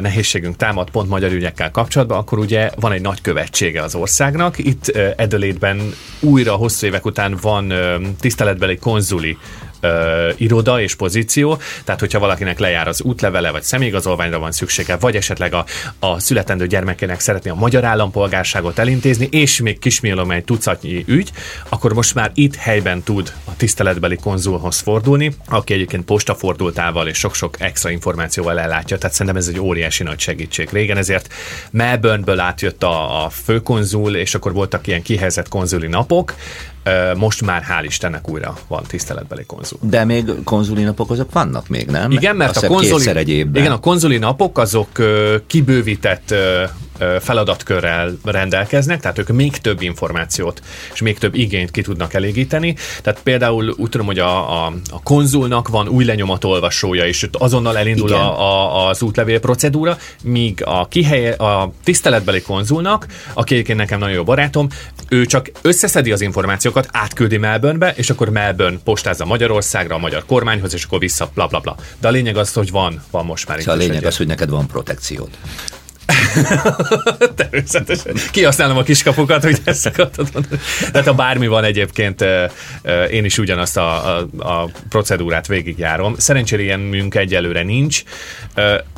nehézségünk 0.00 0.56
támad 0.56 0.90
pont 0.90 1.08
magyar 1.08 1.32
ügyekkel 1.32 1.70
kapcsolatban, 1.70 2.18
akkor 2.18 2.38
ugye 2.38 2.70
van 2.76 2.92
egy 2.92 3.00
nagy 3.00 3.20
követsége 3.20 3.82
az 3.82 3.94
országnak. 3.94 4.58
Itt 4.58 4.88
Edelétben 5.16 5.94
újra 6.20 6.52
hosszú 6.52 6.86
évek 6.86 7.04
után 7.04 7.38
van 7.40 7.72
tiszteletbeli 8.20 8.76
konzuli 8.76 9.36
ö, 9.80 10.30
iroda 10.36 10.80
és 10.80 10.94
pozíció, 10.94 11.58
tehát 11.84 12.00
hogyha 12.00 12.18
valakinek 12.18 12.58
lejár 12.58 12.88
az 12.88 13.02
útlevele, 13.02 13.50
vagy 13.50 13.62
személyigazolványra 13.62 14.38
van 14.38 14.52
szüksége, 14.52 14.96
vagy 14.96 15.16
esetleg 15.16 15.54
a, 15.54 15.64
a 15.98 16.20
születendő 16.20 16.66
gyermekének 16.66 17.20
szeretné 17.20 17.50
a 17.50 17.54
magyar 17.54 17.84
állampolgárságot 17.84 18.78
elintézni, 18.78 19.28
és 19.30 19.60
még 19.60 19.78
kismélom 19.78 20.30
egy 20.30 20.44
tucatnyi 20.44 21.04
ügy, 21.06 21.30
akkor 21.68 21.92
most 21.94 22.14
már 22.14 22.30
itt 22.34 22.56
helyben 22.56 23.02
tud 23.02 23.32
a 23.44 23.56
tiszteletbeli 23.56 24.16
konzulhoz 24.16 24.78
fordulni, 24.78 25.32
aki 25.48 25.72
egyébként 25.72 26.04
postafordultával 26.04 27.08
és 27.08 27.18
sok-sok 27.18 27.60
extra 27.60 27.90
információval 27.90 28.60
ellátja, 28.60 28.98
tehát 28.98 29.16
szerintem 29.16 29.36
ez 29.36 29.48
egy 29.48 29.60
óriási 29.60 30.02
nagy 30.02 30.18
segítség. 30.18 30.68
Régen 30.72 30.96
ezért 30.96 31.32
Melbourneből 31.70 32.40
átjött 32.40 32.82
a, 32.82 33.24
a 33.24 33.30
főkonzul, 33.30 34.16
és 34.16 34.34
akkor 34.34 34.52
voltak 34.52 34.86
ilyen 34.86 35.02
kihelyezett 35.02 35.48
konzuli 35.48 35.86
napok, 35.86 36.34
most 37.16 37.42
már 37.42 37.62
hál' 37.62 37.84
Istennek 37.84 38.28
újra 38.28 38.56
van 38.68 38.82
tiszteletbeli 38.86 39.44
konzul. 39.44 39.78
De 39.82 40.04
még 40.04 40.30
konzuli 40.44 40.82
napok 40.82 41.10
azok 41.10 41.32
vannak 41.32 41.68
még, 41.68 41.86
nem? 41.86 42.10
Igen, 42.10 42.36
mert 42.36 42.56
Azt 42.56 42.64
a 42.64 42.68
konzuli, 42.68 43.30
igen, 43.30 43.72
a 43.72 43.78
konzuli 43.78 44.18
napok 44.18 44.58
azok 44.58 44.88
kibővített 45.46 46.34
feladatkörrel 47.20 48.18
rendelkeznek, 48.24 49.00
tehát 49.00 49.18
ők 49.18 49.28
még 49.28 49.56
több 49.56 49.82
információt 49.82 50.62
és 50.92 51.00
még 51.00 51.18
több 51.18 51.34
igényt 51.34 51.70
ki 51.70 51.82
tudnak 51.82 52.14
elégíteni. 52.14 52.76
Tehát 53.02 53.20
például 53.22 53.74
úgy 53.76 53.88
tudom, 53.88 54.06
hogy 54.06 54.18
a, 54.18 54.64
a, 54.64 54.72
a 54.90 55.02
konzulnak 55.02 55.68
van 55.68 55.88
új 55.88 56.04
lenyomatolvasója, 56.04 57.06
és 57.06 57.28
azonnal 57.32 57.78
elindul 57.78 58.12
a, 58.12 58.40
a, 58.40 58.88
az 58.88 59.02
útlevél 59.02 59.40
procedúra, 59.40 59.98
míg 60.22 60.62
a, 60.64 60.88
kihelye, 60.88 61.32
a 61.32 61.72
tiszteletbeli 61.84 62.42
konzulnak, 62.42 63.06
aki 63.32 63.54
egyébként 63.54 63.78
nekem 63.78 63.98
nagyon 63.98 64.14
jó 64.14 64.24
barátom, 64.24 64.68
ő 65.08 65.26
csak 65.26 65.50
összeszedi 65.62 66.12
az 66.12 66.20
információkat, 66.20 66.88
átküldi 66.92 67.36
Melbournebe, 67.36 67.92
és 67.96 68.10
akkor 68.10 68.28
Melbourne 68.28 68.78
postázza 68.84 69.24
Magyarországra, 69.24 69.94
a 69.94 69.98
magyar 69.98 70.24
kormányhoz, 70.26 70.74
és 70.74 70.84
akkor 70.84 70.98
vissza, 70.98 71.30
bla 71.34 71.46
bla 71.46 71.60
bla. 71.60 71.76
De 72.00 72.08
a 72.08 72.10
lényeg 72.10 72.36
az, 72.36 72.52
hogy 72.52 72.70
van, 72.70 73.02
van 73.10 73.24
most 73.24 73.48
már. 73.48 73.58
Szóval 73.58 73.74
a 73.74 73.78
lényeg 73.78 74.04
az, 74.04 74.16
hogy 74.16 74.26
neked 74.26 74.50
van 74.50 74.66
protekciód. 74.66 75.28
Természetesen. 77.36 78.14
Kihasználom 78.30 78.76
a 78.76 78.82
kiskapukat, 78.82 79.42
hogy 79.42 79.58
ezt 79.64 79.86
akartad 79.86 80.28
mondani. 80.32 80.60
Tehát 80.90 81.06
ha 81.06 81.14
bármi 81.14 81.46
van 81.46 81.64
egyébként, 81.64 82.24
én 83.10 83.24
is 83.24 83.38
ugyanazt 83.38 83.76
a, 83.76 84.18
a, 84.18 84.28
a 84.38 84.70
procedúrát 84.88 85.46
végigjárom. 85.46 86.14
Szerencsére 86.16 86.62
ilyen 86.62 86.80
műnk 86.80 87.14
egyelőre 87.14 87.62
nincs. 87.62 88.02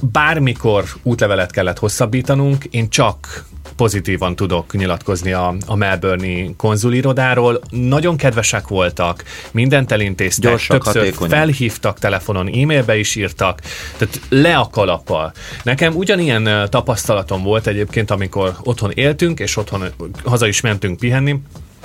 Bármikor 0.00 0.84
útlevelet 1.02 1.50
kellett 1.50 1.78
hosszabbítanunk, 1.78 2.64
én 2.70 2.88
csak 2.88 3.44
pozitívan 3.80 4.36
tudok 4.36 4.72
nyilatkozni 4.72 5.32
a, 5.32 5.54
a 5.66 5.74
Melbourne-i 5.74 6.54
konzulirodáról. 6.56 7.60
Nagyon 7.70 8.16
kedvesek 8.16 8.68
voltak, 8.68 9.24
mindent 9.50 9.92
elintéztek, 9.92 10.50
Gyorsak, 10.50 10.82
többször 10.82 11.02
hatékonyan. 11.02 11.38
felhívtak 11.38 11.98
telefonon, 11.98 12.46
e-mailbe 12.46 12.98
is 12.98 13.14
írtak, 13.14 13.60
tehát 13.96 14.20
le 14.28 14.56
a 14.56 14.68
kalappal. 14.70 15.32
Nekem 15.62 15.96
ugyanilyen 15.96 16.68
tapasztalatom 16.70 17.42
volt 17.42 17.66
egyébként, 17.66 18.10
amikor 18.10 18.54
otthon 18.62 18.90
éltünk, 18.94 19.38
és 19.38 19.56
otthon 19.56 19.84
haza 20.24 20.46
is 20.46 20.60
mentünk 20.60 20.98
pihenni, 20.98 21.40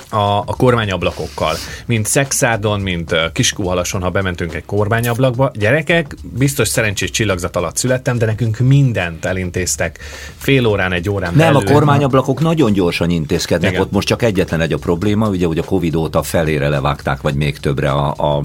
a, 0.09 0.37
a 0.37 0.55
kormányablakokkal. 0.57 1.55
Mint 1.85 2.05
Szexárdon, 2.05 2.79
mint 2.79 3.15
Kiskuhalason, 3.33 4.01
ha 4.01 4.09
bementünk 4.09 4.53
egy 4.53 4.65
kormányablakba. 4.65 5.51
Gyerekek, 5.53 6.15
biztos 6.23 6.67
szerencsés 6.67 7.11
csillagzat 7.11 7.55
alatt 7.55 7.77
születtem, 7.77 8.17
de 8.17 8.25
nekünk 8.25 8.57
mindent 8.57 9.25
elintéztek. 9.25 9.99
Fél 10.37 10.65
órán, 10.65 10.91
egy 10.91 11.09
órán 11.09 11.33
Nem, 11.35 11.53
belül. 11.53 11.69
a 11.69 11.73
kormányablakok 11.73 12.39
nagyon 12.39 12.73
gyorsan 12.73 13.09
intézkednek. 13.09 13.69
Igen. 13.69 13.81
Ott 13.81 13.91
most 13.91 14.07
csak 14.07 14.21
egyetlen 14.21 14.61
egy 14.61 14.73
a 14.73 14.77
probléma, 14.77 15.29
ugye, 15.29 15.47
hogy 15.47 15.57
a 15.57 15.63
Covid 15.63 15.95
óta 15.95 16.23
felére 16.23 16.69
levágták, 16.69 17.21
vagy 17.21 17.35
még 17.35 17.59
többre 17.59 17.91
a, 17.91 18.13
a, 18.17 18.43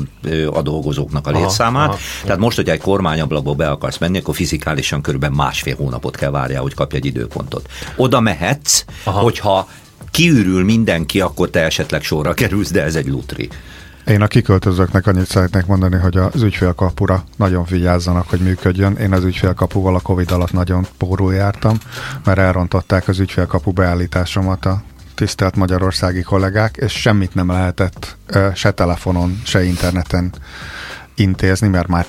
a 0.52 0.62
dolgozóknak 0.62 1.26
a 1.26 1.30
létszámát. 1.30 1.88
Aha, 1.88 1.92
aha. 1.92 2.24
Tehát 2.24 2.38
most, 2.38 2.56
hogy 2.56 2.68
egy 2.70 2.80
kormányablakba 2.80 3.54
be 3.54 3.70
akarsz 3.70 3.98
menni, 3.98 4.18
akkor 4.18 4.34
fizikálisan 4.34 5.02
körülbelül 5.02 5.36
másfél 5.36 5.76
hónapot 5.76 6.16
kell 6.16 6.30
várjál, 6.30 6.62
hogy 6.62 6.74
kapj 6.74 6.96
egy 6.96 7.04
időpontot. 7.04 7.68
Oda 7.96 8.20
mehetsz, 8.20 8.84
aha. 9.04 9.20
hogyha 9.20 9.68
kiürül 10.10 10.64
mindenki, 10.64 11.20
akkor 11.20 11.50
te 11.50 11.60
esetleg 11.64 12.02
sorra 12.02 12.34
kerülsz, 12.34 12.70
de 12.70 12.82
ez 12.82 12.94
egy 12.94 13.08
lutri. 13.08 13.48
Én 14.06 14.22
a 14.22 14.26
kiköltözőknek 14.26 15.06
annyit 15.06 15.26
szeretnék 15.26 15.66
mondani, 15.66 15.96
hogy 15.96 16.16
az 16.16 16.42
ügyfélkapura 16.42 17.24
nagyon 17.36 17.64
vigyázzanak, 17.68 18.28
hogy 18.28 18.40
működjön. 18.40 18.96
Én 18.96 19.12
az 19.12 19.24
ügyfélkapuval 19.24 19.94
a 19.94 20.00
Covid 20.00 20.30
alatt 20.30 20.52
nagyon 20.52 20.86
pórul 20.96 21.34
jártam, 21.34 21.78
mert 22.24 22.38
elrontották 22.38 23.08
az 23.08 23.18
ügyfélkapu 23.18 23.72
beállításomat 23.72 24.66
a 24.66 24.82
tisztelt 25.14 25.56
magyarországi 25.56 26.22
kollégák, 26.22 26.76
és 26.76 26.92
semmit 26.92 27.34
nem 27.34 27.48
lehetett 27.48 28.16
se 28.54 28.70
telefonon, 28.70 29.40
se 29.44 29.64
interneten 29.64 30.32
intézni, 31.20 31.68
mert 31.68 31.88
már 31.88 32.06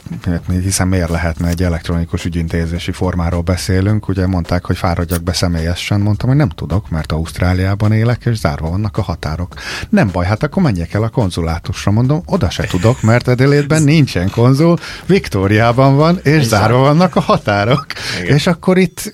hiszen 0.48 0.88
miért 0.88 1.10
lehetne 1.10 1.48
egy 1.48 1.64
elektronikus 1.64 2.26
ügyintézési 2.26 2.92
formáról 2.92 3.42
beszélünk, 3.42 4.08
ugye 4.08 4.28
mondták, 4.28 4.66
hogy 4.66 4.78
fáradjak 4.78 5.24
be 5.24 5.34
személyesen, 5.34 6.00
mondtam, 6.00 6.30
hogy 6.30 6.38
nem 6.38 6.50
tudok, 6.50 6.90
mert 6.90 7.12
Ausztráliában 7.12 7.92
élek, 7.92 8.26
és 8.26 8.38
zárva 8.38 8.70
vannak 8.70 8.98
a 8.98 9.02
határok. 9.02 9.54
Nem 9.90 10.10
baj, 10.12 10.26
hát 10.26 10.44
akkor 10.44 10.64
menjek 10.64 10.94
el 10.94 11.04
a 11.04 11.10
konzulátusra, 11.10 11.92
mondom, 11.92 12.22
oda 12.26 12.50
se 12.50 12.64
tudok, 12.64 13.02
mert 13.02 13.28
Edelétben 13.28 13.84
nincsen 13.84 14.30
konzul, 14.30 14.78
Viktóriában 15.06 15.96
van, 15.96 16.20
és 16.24 16.44
zárva 16.44 16.78
vannak 16.78 17.16
a 17.16 17.20
határok. 17.20 17.86
Igen. 18.22 18.36
És 18.36 18.48
akkor 18.48 18.78
itt 18.78 19.12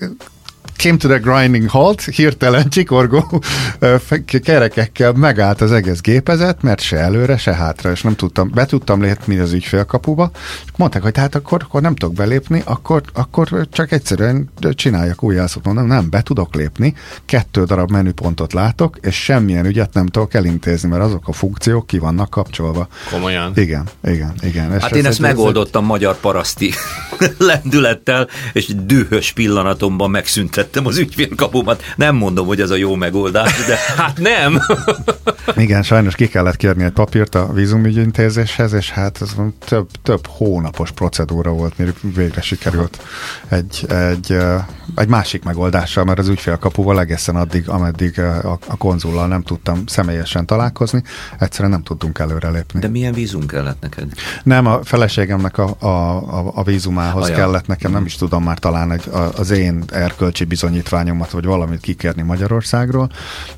came 0.78 0.96
to 0.96 1.08
the 1.08 1.18
grinding 1.18 1.68
halt, 1.68 2.02
hirtelen 2.02 2.68
csikorgó 2.68 3.42
kerekekkel 4.42 5.12
megállt 5.12 5.60
az 5.60 5.72
egész 5.72 6.00
gépezet, 6.00 6.62
mert 6.62 6.80
se 6.80 6.96
előre, 6.96 7.36
se 7.36 7.54
hátra, 7.54 7.90
és 7.90 8.02
nem 8.02 8.14
tudtam, 8.14 8.50
be 8.54 8.66
tudtam 8.66 9.02
lépni 9.02 9.38
az 9.38 9.52
ügyfélkapuba, 9.52 10.30
és 10.64 10.70
mondták, 10.76 11.02
hogy 11.02 11.16
hát 11.16 11.34
akkor, 11.34 11.62
akkor 11.64 11.80
nem 11.80 11.94
tudok 11.94 12.14
belépni, 12.14 12.62
akkor, 12.64 13.02
akkor 13.12 13.66
csak 13.72 13.92
egyszerűen 13.92 14.50
csináljak 14.70 15.22
új 15.22 15.34
jelszót. 15.34 15.64
Mondom, 15.64 15.86
nem, 15.86 16.10
be 16.10 16.22
tudok 16.22 16.54
lépni, 16.54 16.94
kettő 17.24 17.64
darab 17.64 17.90
menüpontot 17.90 18.52
látok, 18.52 18.98
és 19.00 19.14
semmilyen 19.22 19.66
ügyet 19.66 19.94
nem 19.94 20.06
tudok 20.06 20.34
elintézni, 20.34 20.88
mert 20.88 21.02
azok 21.02 21.28
a 21.28 21.32
funkciók 21.32 21.86
ki 21.86 21.98
vannak 21.98 22.30
kapcsolva. 22.30 22.88
Komolyan? 23.10 23.52
Igen, 23.54 23.84
igen, 24.04 24.32
igen. 24.40 24.72
És 24.74 24.82
hát 24.82 24.96
én 24.96 25.06
ezt 25.06 25.18
megoldottam 25.18 25.82
egy... 25.82 25.88
magyar 25.88 26.16
paraszti 26.16 26.72
lendülettel, 27.38 28.28
és 28.52 28.74
dühös 28.86 29.32
pillanatomban 29.32 30.10
megszüntettem 30.10 30.66
betettem 30.68 30.86
az 30.86 30.98
ügyfélkapumat. 30.98 31.82
Nem 31.96 32.16
mondom, 32.16 32.46
hogy 32.46 32.60
ez 32.60 32.70
a 32.70 32.76
jó 32.76 32.94
megoldás, 32.94 33.66
de... 33.66 33.76
hát 33.96 34.18
nem! 34.18 34.60
Igen, 35.56 35.82
sajnos 35.82 36.14
ki 36.14 36.28
kellett 36.28 36.56
kérni 36.56 36.84
egy 36.84 36.92
papírt 36.92 37.34
a 37.34 37.52
vízumügyintézéshez, 37.52 38.72
és 38.72 38.90
hát 38.90 39.22
ez 39.22 39.34
több, 39.64 39.88
több 40.02 40.26
hónapos 40.26 40.90
procedúra 40.90 41.50
volt, 41.50 41.78
mire 41.78 41.92
végre 42.14 42.40
sikerült 42.40 43.02
egy, 43.48 43.86
egy, 43.88 44.36
egy 44.96 45.08
másik 45.08 45.44
megoldással, 45.44 46.04
mert 46.04 46.18
az 46.18 46.28
ügyfélkapuval 46.28 47.00
egészen 47.00 47.36
addig, 47.36 47.68
ameddig 47.68 48.20
a, 48.20 48.58
a 48.66 48.76
konzullal 48.76 49.26
nem 49.26 49.42
tudtam 49.42 49.86
személyesen 49.86 50.46
találkozni, 50.46 51.02
egyszerűen 51.38 51.70
nem 51.70 51.82
tudtunk 51.82 52.18
előrelépni. 52.18 52.80
De 52.80 52.88
milyen 52.88 53.12
vízum 53.12 53.46
kellett 53.46 53.80
neked? 53.80 54.12
Nem, 54.42 54.66
a 54.66 54.84
feleségemnek 54.84 55.58
a, 55.58 55.76
a, 55.78 55.86
a, 55.86 56.52
a 56.54 56.62
vízumához 56.62 57.24
Ajaj. 57.24 57.36
kellett 57.36 57.66
nekem, 57.66 57.90
nem 57.90 58.04
is 58.04 58.16
tudom 58.16 58.42
már 58.42 58.58
talán 58.58 58.92
egy, 58.92 59.10
az 59.36 59.50
én 59.50 59.84
erkölcsi 59.90 60.44
bizonyítványomat, 60.60 61.30
vagy 61.30 61.44
valamit 61.44 61.80
kikérni 61.80 62.22
Magyarországról, 62.22 63.10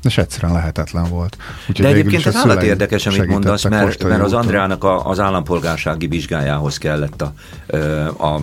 és 0.03 0.17
egyszerűen 0.17 0.53
lehetetlen 0.53 1.09
volt. 1.09 1.37
Úgyhogy 1.69 1.85
De 1.85 1.91
egyébként 1.91 2.25
ez 2.25 2.35
állat 2.35 2.63
érdekes, 2.63 3.05
amit 3.05 3.25
mondasz, 3.25 3.63
mert, 3.63 4.03
mert 4.03 4.21
az 4.21 4.33
Andrának 4.33 4.83
a, 4.83 5.05
az 5.05 5.19
állampolgársági 5.19 6.07
vizsgájához 6.07 6.77
kellett 6.77 7.21
a, 7.21 7.33
a, 8.25 8.41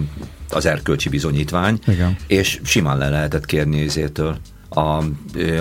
az 0.51 0.66
erkölcsi 0.66 1.09
bizonyítvány, 1.09 1.79
Igen. 1.87 2.16
és 2.27 2.61
simán 2.64 2.99
le 2.99 3.09
lehetett 3.09 3.44
kérni 3.44 3.81
ezétől 3.85 4.37
a, 4.68 5.03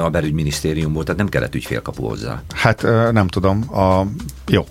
a 0.02 0.10
belügyminisztériumból, 0.12 1.04
tehát 1.04 1.20
nem 1.20 1.30
kellett 1.30 1.56
ügyfélkapu 1.56 2.08
hozzá. 2.08 2.42
Hát 2.54 2.82
nem 3.12 3.28
tudom, 3.28 3.76
a, 3.76 4.06
jó. 4.48 4.66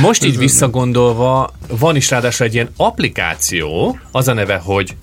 Most 0.00 0.24
így 0.24 0.38
visszagondolva, 0.38 1.52
van 1.68 1.96
is 1.96 2.10
ráadásul 2.10 2.46
egy 2.46 2.54
ilyen 2.54 2.70
applikáció, 2.76 3.98
az 4.12 4.28
a 4.28 4.32
neve, 4.32 4.56
hogy 4.56 4.96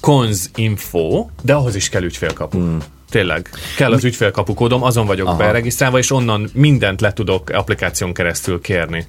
Info, 0.55 1.27
de 1.41 1.53
ahhoz 1.53 1.75
is 1.75 1.89
kell 1.89 2.03
ügyfélkapu. 2.03 2.57
Hmm. 2.57 2.77
Tényleg. 3.15 3.49
Kell 3.77 3.91
az 3.91 4.03
ügyfélkapukódom, 4.03 4.83
azon 4.83 5.05
vagyok 5.05 5.27
Aha. 5.27 5.37
beregisztrálva, 5.37 5.97
és 5.97 6.11
onnan 6.11 6.49
mindent 6.53 7.01
le 7.01 7.13
tudok 7.13 7.49
applikáción 7.49 8.13
keresztül 8.13 8.61
kérni. 8.61 9.07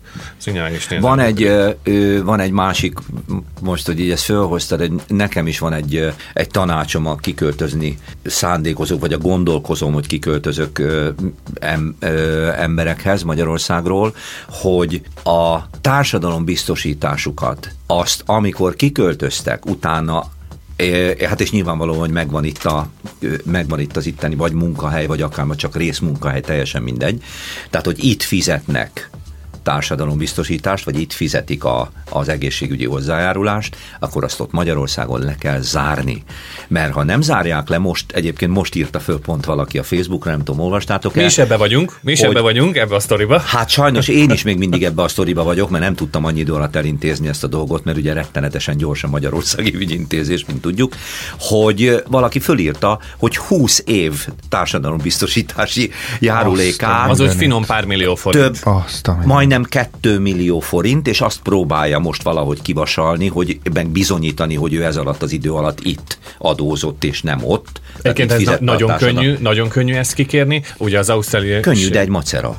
is 0.74 0.88
van 1.00 1.18
egy, 1.18 1.42
ö, 1.42 2.22
van 2.24 2.40
egy 2.40 2.50
másik, 2.50 2.98
most, 3.60 3.86
hogy 3.86 4.00
így 4.00 4.10
ezt 4.10 4.24
felhoztad, 4.24 4.80
egy, 4.80 4.92
nekem 5.06 5.46
is 5.46 5.58
van 5.58 5.72
egy, 5.72 6.12
egy 6.34 6.48
tanácsom 6.48 7.06
a 7.06 7.16
kiköltözni 7.16 7.98
szándékozók, 8.24 9.00
vagy 9.00 9.12
a 9.12 9.18
gondolkozom, 9.18 9.92
hogy 9.92 10.06
kiköltözök 10.06 10.78
ö, 10.78 11.08
em, 11.54 11.96
ö, 12.00 12.48
emberekhez 12.56 13.22
Magyarországról, 13.22 14.14
hogy 14.48 15.02
a 15.24 15.68
társadalom 15.80 16.44
biztosításukat 16.44 17.70
azt, 17.86 18.22
amikor 18.26 18.76
kiköltöztek, 18.76 19.66
utána 19.66 20.34
Hát 21.24 21.40
és 21.40 21.50
nyilvánvalóan, 21.50 21.98
hogy 21.98 22.10
megvan 22.10 22.44
itt, 22.44 22.64
a, 22.64 22.88
megvan 23.44 23.80
itt 23.80 23.96
az 23.96 24.06
itteni 24.06 24.34
vagy 24.34 24.52
munkahely, 24.52 25.06
vagy 25.06 25.22
akár 25.22 25.46
csak 25.56 25.76
részmunkahely, 25.76 26.40
teljesen 26.40 26.82
mindegy. 26.82 27.22
Tehát, 27.70 27.86
hogy 27.86 28.04
itt 28.04 28.22
fizetnek 28.22 29.10
társadalombiztosítást, 29.66 30.84
vagy 30.84 31.00
itt 31.00 31.12
fizetik 31.12 31.64
a, 31.64 31.90
az 32.10 32.28
egészségügyi 32.28 32.84
hozzájárulást, 32.84 33.76
akkor 34.00 34.24
azt 34.24 34.40
ott 34.40 34.52
Magyarországon 34.52 35.20
le 35.20 35.34
kell 35.38 35.60
zárni. 35.60 36.22
Mert 36.68 36.92
ha 36.92 37.02
nem 37.02 37.20
zárják 37.20 37.68
le, 37.68 37.78
most 37.78 38.12
egyébként 38.12 38.52
most 38.52 38.74
írta 38.74 39.00
föl 39.00 39.20
pont 39.20 39.44
valaki 39.44 39.78
a 39.78 39.82
Facebookra, 39.82 40.30
nem 40.30 40.44
tudom, 40.44 40.60
olvastátok 40.60 41.14
Mi 41.14 41.22
is 41.22 41.38
ebbe 41.38 41.56
vagyunk, 41.56 41.98
mi 42.00 42.12
is 42.12 42.20
hogy, 42.20 42.30
ebbe 42.30 42.40
vagyunk, 42.40 42.76
ebbe 42.76 42.94
a 42.94 43.00
sztoriba. 43.00 43.40
Hát 43.40 43.68
sajnos 43.68 44.08
én 44.08 44.30
is 44.30 44.42
még 44.42 44.58
mindig 44.58 44.84
ebbe 44.88 45.02
a 45.02 45.08
sztoriba 45.08 45.42
vagyok, 45.42 45.70
mert 45.70 45.84
nem 45.84 45.94
tudtam 45.94 46.24
annyi 46.24 46.40
idő 46.40 46.52
alatt 46.52 46.76
elintézni 46.76 47.28
ezt 47.28 47.44
a 47.44 47.46
dolgot, 47.46 47.84
mert 47.84 47.96
ugye 47.96 48.12
rettenetesen 48.12 48.76
gyorsan 48.76 49.10
magyarországi 49.10 49.74
ügyintézés, 49.74 50.44
mint 50.44 50.60
tudjuk, 50.60 50.94
hogy 51.38 52.02
valaki 52.08 52.38
fölírta, 52.38 52.98
hogy 53.18 53.36
20 53.36 53.82
év 53.86 54.26
társadalombiztosítási 54.48 55.90
járulékár. 56.20 57.10
Az, 57.10 57.18
hogy 57.18 57.34
finom 57.34 57.64
pár 57.64 57.84
millió 57.84 58.14
forint. 58.14 58.44
Több, 58.44 58.74
Azt, 58.74 59.10
majdnem 59.24 59.55
majdnem 59.56 59.90
2 59.90 60.18
millió 60.18 60.60
forint, 60.60 61.06
és 61.08 61.20
azt 61.20 61.40
próbálja 61.42 61.98
most 61.98 62.22
valahogy 62.22 62.62
kivasalni, 62.62 63.28
hogy 63.28 63.58
ebben 63.62 63.92
bizonyítani, 63.92 64.54
hogy 64.54 64.74
ő 64.74 64.84
ez 64.84 64.96
alatt 64.96 65.22
az 65.22 65.32
idő 65.32 65.52
alatt 65.52 65.80
itt 65.80 66.18
adózott, 66.38 67.04
és 67.04 67.22
nem 67.22 67.40
ott. 67.44 67.80
Egyébként 68.02 68.32
ez 68.32 68.42
na- 68.42 68.56
nagyon 68.60 68.96
könnyű, 68.96 69.36
nagyon 69.40 69.68
könnyű 69.68 69.94
ezt 69.94 70.14
kikérni. 70.14 70.62
Ugye 70.78 70.98
az 70.98 71.08
ausztráliai... 71.08 71.60
Könnyű, 71.60 71.88
de 71.88 72.00
egy 72.00 72.08
macera. 72.08 72.56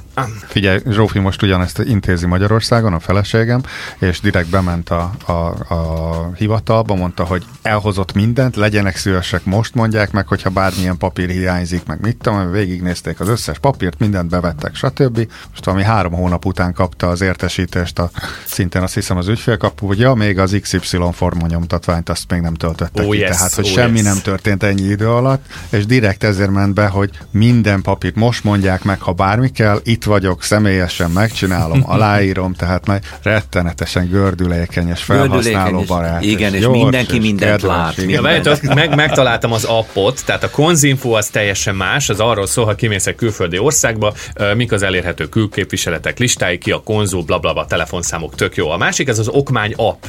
Figyelj, 0.47 0.79
Zsófi 0.89 1.19
most 1.19 1.41
ugyanezt 1.41 1.79
intézi 1.79 2.25
Magyarországon, 2.25 2.93
a 2.93 2.99
feleségem, 2.99 3.62
és 3.99 4.19
direkt 4.19 4.49
bement 4.49 4.89
a, 4.89 5.12
a, 5.25 5.31
a 5.73 6.31
hivatalba, 6.38 6.95
mondta, 6.95 7.23
hogy 7.23 7.43
elhozott 7.62 8.13
mindent, 8.13 8.55
legyenek 8.55 8.95
szívesek, 8.95 9.45
most 9.45 9.75
mondják 9.75 10.12
meg, 10.12 10.27
hogyha 10.27 10.49
bármilyen 10.49 10.97
papír 10.97 11.29
hiányzik, 11.29 11.86
meg 11.86 12.01
mit 12.01 12.17
tudom, 12.21 12.51
végignézték 12.51 13.19
az 13.19 13.27
összes 13.27 13.60
papírt, 13.60 13.99
mindent 13.99 14.29
bevettek, 14.29 14.75
stb. 14.75 15.27
Most 15.49 15.65
valami 15.65 15.83
három 15.83 16.13
hónap 16.13 16.45
után 16.45 16.73
kap 16.73 16.87
kapta 16.88 17.08
az 17.08 17.21
értesítést, 17.21 18.00
a, 18.00 18.10
szintén 18.45 18.82
azt 18.82 18.93
hiszem 18.93 19.17
az 19.17 19.28
ügyfélkapu, 19.28 19.88
hogy 19.88 20.00
ja, 20.00 20.13
még 20.13 20.39
az 20.39 20.58
XY 20.62 20.97
formanyomtatványt 21.13 22.10
azt 22.10 22.32
még 22.32 22.41
nem 22.41 22.54
töltötte 22.54 23.04
oh, 23.04 23.12
ki. 23.12 23.17
Yes, 23.17 23.30
Tehát, 23.30 23.54
hogy 23.54 23.65
oh, 23.65 23.71
semmi 23.71 23.97
yes. 23.97 24.06
nem 24.06 24.17
történt 24.23 24.63
ennyi 24.63 24.82
idő 24.82 25.10
alatt, 25.10 25.45
és 25.69 25.86
direkt 25.86 26.23
ezért 26.23 26.50
ment 26.50 26.73
be, 26.73 26.88
hogy 26.88 27.10
minden 27.32 27.82
papírt 27.82 28.15
most 28.15 28.43
mondják 28.43 28.84
meg, 28.84 29.02
ha 29.02 29.12
bármi 29.12 29.52
kell, 29.52 29.80
itt 29.84 30.04
vagyok, 30.04 30.43
személyesen 30.43 31.12
megcsinálom, 31.12 31.82
aláírom, 31.93 32.54
tehát 32.54 32.86
meg 32.86 33.04
rettenetesen 33.21 34.08
gördülékeny 34.10 34.89
és 34.89 35.04
felhasználó 35.04 35.82
barát. 35.82 36.23
Igen, 36.23 36.54
és, 36.54 36.60
és 36.60 36.67
mindenki 36.67 37.15
és 37.15 37.21
mindent 37.21 37.62
lát. 37.62 37.97
Mindent. 37.97 38.45
Ja, 38.63 38.73
meg, 38.73 38.95
megtaláltam 38.95 39.52
az 39.52 39.63
appot, 39.63 40.26
tehát 40.26 40.43
a 40.43 40.50
konzinfo 40.50 41.12
az 41.12 41.28
teljesen 41.28 41.76
más, 41.76 42.10
az 42.10 42.19
arról 42.19 42.47
szól, 42.47 42.65
ha 42.65 42.76
kimész 42.76 43.08
egy 43.08 43.15
külföldi 43.15 43.58
országba, 43.58 44.13
mik 44.56 44.71
az 44.71 44.84
elérhető 44.84 45.30
külképviseletek 45.30 46.19
listái, 46.19 46.58
ki 46.58 46.71
a 46.71 46.76
konzul, 46.83 47.23
blablabla, 47.23 47.65
telefonszámok, 47.65 48.35
tök 48.35 48.55
jó. 48.55 48.69
A 48.69 48.77
másik 48.77 49.07
ez 49.07 49.19
az 49.19 49.27
okmány 49.27 49.73
app, 49.75 50.03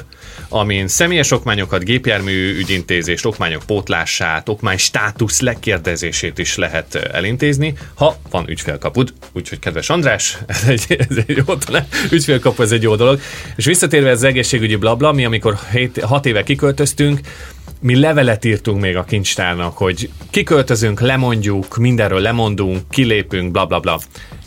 amin 0.48 0.88
személyes 0.88 1.30
okmányokat, 1.30 1.84
gépjármű 1.84 2.56
ügyintézést, 2.58 3.24
okmányok 3.24 3.62
pótlását, 3.66 4.48
okmány 4.48 4.76
státusz 4.76 5.40
lekérdezését 5.40 6.38
is 6.38 6.56
lehet 6.56 6.94
elintézni, 6.94 7.74
ha 7.94 8.16
van 8.30 8.48
ügyfélkapud. 8.48 9.12
Úgyhogy 9.32 9.58
kedves 9.58 9.90
András, 9.90 10.38
ez 10.46 10.64
egy, 10.66 10.96
ez 11.08 11.16
egy 11.26 11.42
jó 11.46 11.54
talán, 11.54 11.86
ügyfélkapu, 12.10 12.62
ez 12.62 12.72
egy 12.72 12.82
jó 12.82 12.96
dolog. 12.96 13.20
És 13.56 13.64
visszatérve 13.64 14.10
az 14.10 14.22
egészségügyi 14.22 14.76
blabla, 14.76 15.12
mi 15.12 15.24
amikor 15.24 15.58
6 16.02 16.26
éve 16.26 16.42
kiköltöztünk, 16.42 17.20
mi 17.80 17.96
levelet 18.00 18.44
írtunk 18.44 18.80
még 18.80 18.96
a 18.96 19.04
kincstárnak, 19.04 19.76
hogy 19.76 20.10
kiköltözünk, 20.30 21.00
lemondjuk, 21.00 21.76
mindenről 21.76 22.20
lemondunk, 22.20 22.90
kilépünk, 22.90 23.50
bla 23.50 23.66
bla 23.66 23.80
bla. 23.80 24.00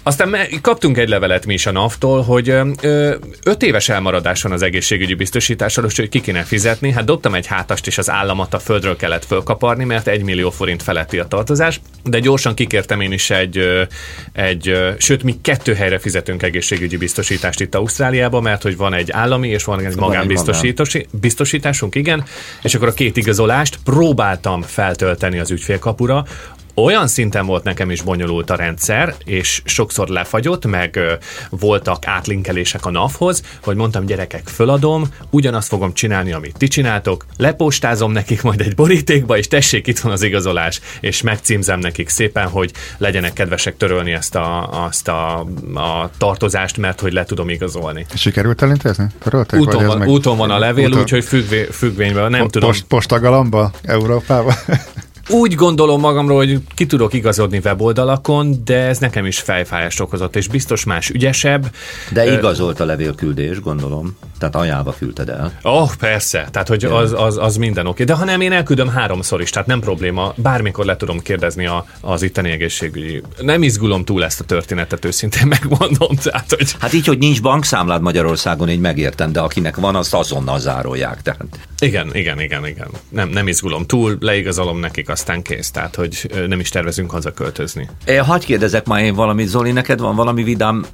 Aztán 0.03 0.35
kaptunk 0.61 0.97
egy 0.97 1.09
levelet 1.09 1.45
mi 1.45 1.53
is 1.53 1.65
a 1.65 1.71
NAV-tól, 1.71 2.21
hogy 2.21 2.49
ö, 2.49 3.15
öt 3.45 3.63
éves 3.63 3.89
elmaradás 3.89 4.41
van 4.41 4.51
az 4.51 4.61
egészségügyi 4.61 5.13
biztosítással, 5.13 5.87
hogy 5.95 6.09
ki 6.09 6.21
kéne 6.21 6.43
fizetni. 6.43 6.91
Hát 6.91 7.03
dobtam 7.03 7.33
egy 7.33 7.45
hátast, 7.45 7.87
és 7.87 7.97
az 7.97 8.09
államat 8.09 8.53
a 8.53 8.59
földről 8.59 8.95
kellett 8.95 9.25
fölkaparni, 9.25 9.83
mert 9.83 10.07
egy 10.07 10.23
millió 10.23 10.49
forint 10.49 10.83
feletti 10.83 11.19
a 11.19 11.27
tartozás, 11.27 11.81
de 12.03 12.19
gyorsan 12.19 12.53
kikértem 12.53 13.01
én 13.01 13.11
is 13.11 13.29
egy, 13.29 13.87
egy 14.33 14.77
sőt, 14.97 15.23
mi 15.23 15.39
kettő 15.41 15.73
helyre 15.73 15.99
fizetünk 15.99 16.43
egészségügyi 16.43 16.97
biztosítást 16.97 17.59
itt 17.59 17.75
Ausztráliában, 17.75 18.41
mert 18.41 18.61
hogy 18.61 18.77
van 18.77 18.93
egy 18.93 19.11
állami 19.11 19.47
és 19.47 19.63
van 19.63 19.85
egy 19.85 19.95
magánbiztosításunk, 19.95 21.95
igen, 21.95 22.23
és 22.61 22.75
akkor 22.75 22.87
a 22.87 22.93
két 22.93 23.17
igazolást 23.17 23.77
próbáltam 23.83 24.61
feltölteni 24.61 25.39
az 25.39 25.51
ügyfélkapura, 25.51 26.25
olyan 26.73 27.07
szinten 27.07 27.45
volt 27.45 27.63
nekem 27.63 27.91
is 27.91 28.01
bonyolult 28.01 28.49
a 28.49 28.55
rendszer, 28.55 29.15
és 29.23 29.61
sokszor 29.65 30.07
lefagyott, 30.07 30.65
meg 30.65 30.95
ö, 30.95 31.13
voltak 31.49 32.07
átlinkelések 32.07 32.85
a 32.85 32.91
NAV-hoz, 32.91 33.41
hogy 33.63 33.75
mondtam, 33.75 34.05
gyerekek, 34.05 34.47
föladom, 34.47 35.07
ugyanazt 35.29 35.67
fogom 35.67 35.93
csinálni, 35.93 36.31
amit 36.31 36.57
ti 36.57 36.67
csináltok, 36.67 37.25
lepostázom 37.37 38.11
nekik 38.11 38.41
majd 38.41 38.61
egy 38.61 38.75
borítékba, 38.75 39.37
és 39.37 39.47
tessék, 39.47 39.87
itt 39.87 39.99
van 39.99 40.11
az 40.11 40.21
igazolás, 40.23 40.81
és 40.99 41.21
megcímzem 41.21 41.79
nekik 41.79 42.09
szépen, 42.09 42.47
hogy 42.47 42.71
legyenek 42.97 43.33
kedvesek 43.33 43.77
törölni 43.77 44.11
ezt 44.11 44.35
a, 44.35 44.69
azt 44.85 45.07
a, 45.07 45.39
a 45.73 46.09
tartozást, 46.17 46.77
mert 46.77 46.99
hogy 46.99 47.13
le 47.13 47.23
tudom 47.23 47.49
igazolni. 47.49 48.05
Sikerült 48.13 48.61
elintézni? 48.61 49.05
Törölték, 49.19 49.59
úton, 49.59 49.85
van, 49.85 49.97
meg... 49.97 50.07
úton 50.07 50.37
van 50.37 50.51
a 50.51 50.59
levél, 50.59 50.91
úgyhogy 50.93 51.23
függvé, 51.23 51.67
függvényben, 51.71 52.29
nem 52.29 52.41
po- 52.41 52.51
tudom. 52.51 52.69
Post, 52.69 52.83
postagalamba 52.83 53.71
Európába? 53.83 54.53
Úgy 55.29 55.55
gondolom 55.55 55.99
magamról, 55.99 56.37
hogy 56.37 56.59
ki 56.75 56.85
tudok 56.85 57.13
igazodni 57.13 57.61
weboldalakon, 57.63 58.61
de 58.63 58.77
ez 58.77 58.97
nekem 58.97 59.25
is 59.25 59.39
fejfájást 59.39 59.99
okozott, 59.99 60.35
és 60.35 60.47
biztos 60.47 60.83
más 60.83 61.09
ügyesebb. 61.09 61.71
De 62.11 62.33
igazolt 62.33 62.79
a 62.79 62.85
levélküldés, 62.85 63.59
gondolom. 63.59 64.17
Tehát 64.39 64.55
ajánlva 64.55 64.95
küldted 64.97 65.29
el. 65.29 65.59
Oh, 65.61 65.89
persze. 65.99 66.47
Tehát, 66.51 66.67
hogy 66.67 66.83
az, 66.83 67.13
az, 67.17 67.37
az 67.37 67.55
minden 67.55 67.87
oké. 67.87 68.03
De 68.03 68.13
ha 68.13 68.25
nem, 68.25 68.41
én 68.41 68.51
elküldöm 68.51 68.87
háromszor 68.87 69.41
is, 69.41 69.49
tehát 69.49 69.67
nem 69.67 69.79
probléma. 69.79 70.33
Bármikor 70.35 70.85
le 70.85 70.95
tudom 70.95 71.19
kérdezni 71.19 71.65
a, 71.65 71.85
az 72.01 72.21
itteni 72.21 72.51
egészségügyi. 72.51 73.21
Nem 73.41 73.63
izgulom 73.63 74.03
túl 74.03 74.23
ezt 74.23 74.39
a 74.39 74.43
történetet, 74.43 75.05
őszintén 75.05 75.47
megmondom. 75.47 76.15
Tehát, 76.15 76.53
hogy... 76.57 76.75
Hát 76.79 76.93
így, 76.93 77.07
hogy 77.07 77.17
nincs 77.17 77.41
bankszámlád 77.41 78.01
Magyarországon, 78.01 78.69
így 78.69 78.79
megértem, 78.79 79.31
de 79.31 79.39
akinek 79.39 79.75
van, 79.75 79.95
azt 79.95 80.13
azonnal 80.13 80.59
zárolják. 80.59 81.21
Tehát. 81.21 81.41
Igen, 81.79 82.15
igen, 82.15 82.39
igen, 82.39 82.67
igen. 82.67 82.87
Nem, 83.09 83.29
nem 83.29 83.47
izgulom 83.47 83.85
túl, 83.85 84.17
leigazolom 84.19 84.79
nekik, 84.79 85.09
aztán 85.11 85.41
kész. 85.41 85.71
Tehát, 85.71 85.95
hogy 85.95 86.31
nem 86.47 86.59
is 86.59 86.69
tervezünk 86.69 87.11
hazaköltözni. 87.11 87.89
É, 88.05 88.21
kérdezek 88.39 88.85
már 88.85 89.03
én 89.03 89.15
valamit, 89.15 89.47
Zoli, 89.47 89.71
neked 89.71 89.99
van 89.99 90.15
valami 90.15 90.43
vidám, 90.43 90.85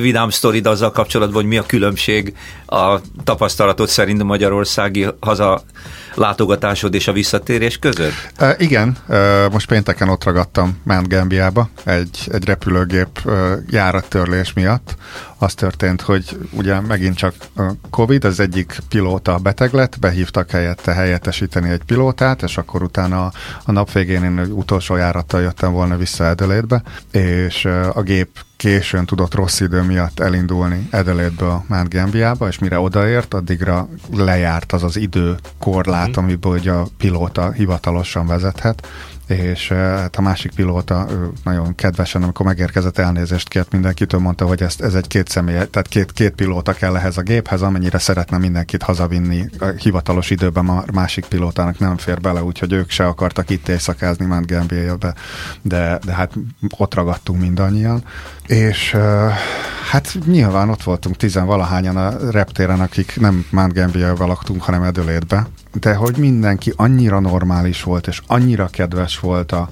vidám 0.00 0.30
sztorid 0.30 0.66
azzal 0.66 0.90
kapcsolatban, 0.90 1.40
hogy 1.40 1.50
mi 1.50 1.58
a 1.58 1.66
különbség 1.66 2.36
a 2.66 2.98
tapasztalatod 3.24 3.88
szerint 3.88 4.20
a 4.20 4.24
magyarországi 4.24 5.06
haza 5.20 5.62
látogatásod 6.20 6.94
és 6.94 7.08
a 7.08 7.12
visszatérés 7.12 7.78
között? 7.78 8.32
E, 8.36 8.54
igen, 8.58 8.96
e, 9.08 9.48
most 9.48 9.66
pénteken 9.66 10.08
ott 10.08 10.24
ragadtam 10.24 10.80
Mount 10.82 11.08
Gambiába 11.08 11.68
egy, 11.84 12.28
egy 12.32 12.44
repülőgép 12.44 13.20
e, 13.26 13.30
járattörlés 13.70 14.52
miatt. 14.52 14.96
Az 15.38 15.54
történt, 15.54 16.00
hogy 16.00 16.38
ugye 16.50 16.80
megint 16.80 17.16
csak 17.16 17.34
Covid, 17.90 18.24
az 18.24 18.40
egyik 18.40 18.78
pilóta 18.88 19.38
beteg 19.38 19.72
lett, 19.72 19.98
behívtak 19.98 20.50
helyette 20.50 20.92
helyettesíteni 20.92 21.70
egy 21.70 21.82
pilótát, 21.84 22.42
és 22.42 22.56
akkor 22.56 22.82
utána 22.82 23.24
a, 23.24 23.32
a 23.64 23.72
nap 23.72 23.92
végén 23.92 24.22
én 24.24 24.38
utolsó 24.38 24.96
járattal 24.96 25.40
jöttem 25.40 25.72
volna 25.72 25.96
vissza 25.96 26.24
Edelétbe, 26.24 26.82
és 27.10 27.64
a 27.92 28.02
gép 28.02 28.28
későn 28.60 29.06
tudott 29.06 29.34
rossz 29.34 29.60
idő 29.60 29.82
miatt 29.82 30.20
elindulni 30.20 30.88
Edelétből 30.90 31.64
Mount 31.66 31.94
Gambiába, 31.94 32.48
és 32.48 32.58
mire 32.58 32.78
odaért, 32.78 33.34
addigra 33.34 33.88
lejárt 34.12 34.72
az 34.72 34.82
az 34.82 34.96
időkorlát, 34.96 36.08
mm. 36.08 36.22
amiből 36.22 36.52
ugye 36.52 36.72
a 36.72 36.86
pilóta 36.96 37.52
hivatalosan 37.52 38.26
vezethet, 38.26 38.86
és 39.30 39.68
hát 39.68 40.16
a 40.16 40.20
másik 40.20 40.54
pilóta 40.54 41.06
nagyon 41.44 41.74
kedvesen, 41.74 42.22
amikor 42.22 42.46
megérkezett 42.46 42.98
elnézést 42.98 43.48
kért 43.48 43.72
mindenkitől, 43.72 44.20
mondta, 44.20 44.46
hogy 44.46 44.62
ezt, 44.62 44.80
ez 44.80 44.94
egy 44.94 45.06
két 45.06 45.28
személy, 45.28 45.54
tehát 45.54 45.88
két, 45.88 46.12
két 46.12 46.34
pilóta 46.34 46.72
kell 46.72 46.96
ehhez 46.96 47.16
a 47.16 47.22
géphez, 47.22 47.62
amennyire 47.62 47.98
szeretne 47.98 48.38
mindenkit 48.38 48.82
hazavinni 48.82 49.44
a 49.58 49.64
hivatalos 49.64 50.30
időben 50.30 50.68
a 50.68 50.84
másik 50.92 51.24
pilótának 51.24 51.78
nem 51.78 51.96
fér 51.96 52.20
bele, 52.20 52.42
úgyhogy 52.42 52.72
ők 52.72 52.90
se 52.90 53.06
akartak 53.06 53.50
itt 53.50 53.68
éjszakázni 53.68 54.26
Mount 54.26 54.46
Gambier-be, 54.46 55.14
de, 55.62 55.98
de 56.04 56.12
hát 56.12 56.32
ott 56.76 56.94
ragadtunk 56.94 57.40
mindannyian, 57.40 58.04
és 58.46 58.96
hát 59.90 60.18
nyilván 60.26 60.68
ott 60.68 60.82
voltunk 60.82 61.16
tizenvalahányan 61.16 61.96
a 61.96 62.30
reptéren, 62.30 62.80
akik 62.80 63.20
nem 63.20 63.46
Mount 63.50 63.72
Gambier-be 63.72 64.24
laktunk, 64.24 64.62
hanem 64.62 64.82
Edölétbe, 64.82 65.46
de 65.72 65.94
hogy 65.94 66.16
mindenki 66.16 66.72
annyira 66.76 67.20
normális 67.20 67.82
volt, 67.82 68.06
és 68.06 68.20
annyira 68.26 68.66
kedves 68.66 69.18
volt, 69.18 69.52
a, 69.52 69.68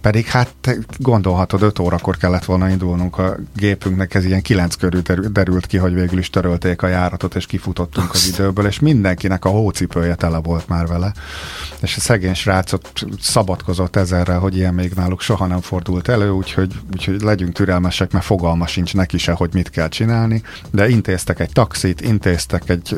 pedig 0.00 0.26
hát 0.26 0.54
te 0.60 0.76
gondolhatod, 0.96 1.62
5 1.62 1.78
órakor 1.78 2.16
kellett 2.16 2.44
volna 2.44 2.68
indulnunk 2.68 3.18
a 3.18 3.36
gépünknek, 3.56 4.14
ez 4.14 4.24
ilyen 4.24 4.42
9 4.42 4.74
körül 4.74 5.02
derült 5.28 5.66
ki, 5.66 5.76
hogy 5.76 5.94
végül 5.94 6.18
is 6.18 6.30
törölték 6.30 6.82
a 6.82 6.86
járatot, 6.86 7.34
és 7.34 7.46
kifutottunk 7.46 8.12
az 8.12 8.28
időből, 8.32 8.66
és 8.66 8.78
mindenkinek 8.78 9.44
a 9.44 9.48
hócipője 9.48 10.14
tele 10.14 10.38
volt 10.38 10.68
már 10.68 10.86
vele, 10.86 11.12
és 11.80 11.96
a 11.96 12.00
szegény 12.00 12.34
srácot 12.34 12.92
szabadkozott 13.20 13.96
ezerrel, 13.96 14.38
hogy 14.38 14.56
ilyen 14.56 14.74
még 14.74 14.92
náluk 14.92 15.20
soha 15.20 15.46
nem 15.46 15.60
fordult 15.60 16.08
elő, 16.08 16.30
úgyhogy, 16.30 16.72
úgyhogy 16.92 17.20
legyünk 17.20 17.52
türelmesek, 17.52 18.12
mert 18.12 18.24
fogalma 18.24 18.66
sincs 18.66 18.94
neki 18.94 19.18
se, 19.18 19.32
hogy 19.32 19.50
mit 19.52 19.70
kell 19.70 19.88
csinálni, 19.88 20.42
de 20.70 20.88
intéztek 20.88 21.40
egy 21.40 21.52
taxit, 21.52 22.00
intéztek 22.00 22.68
egy 22.68 22.96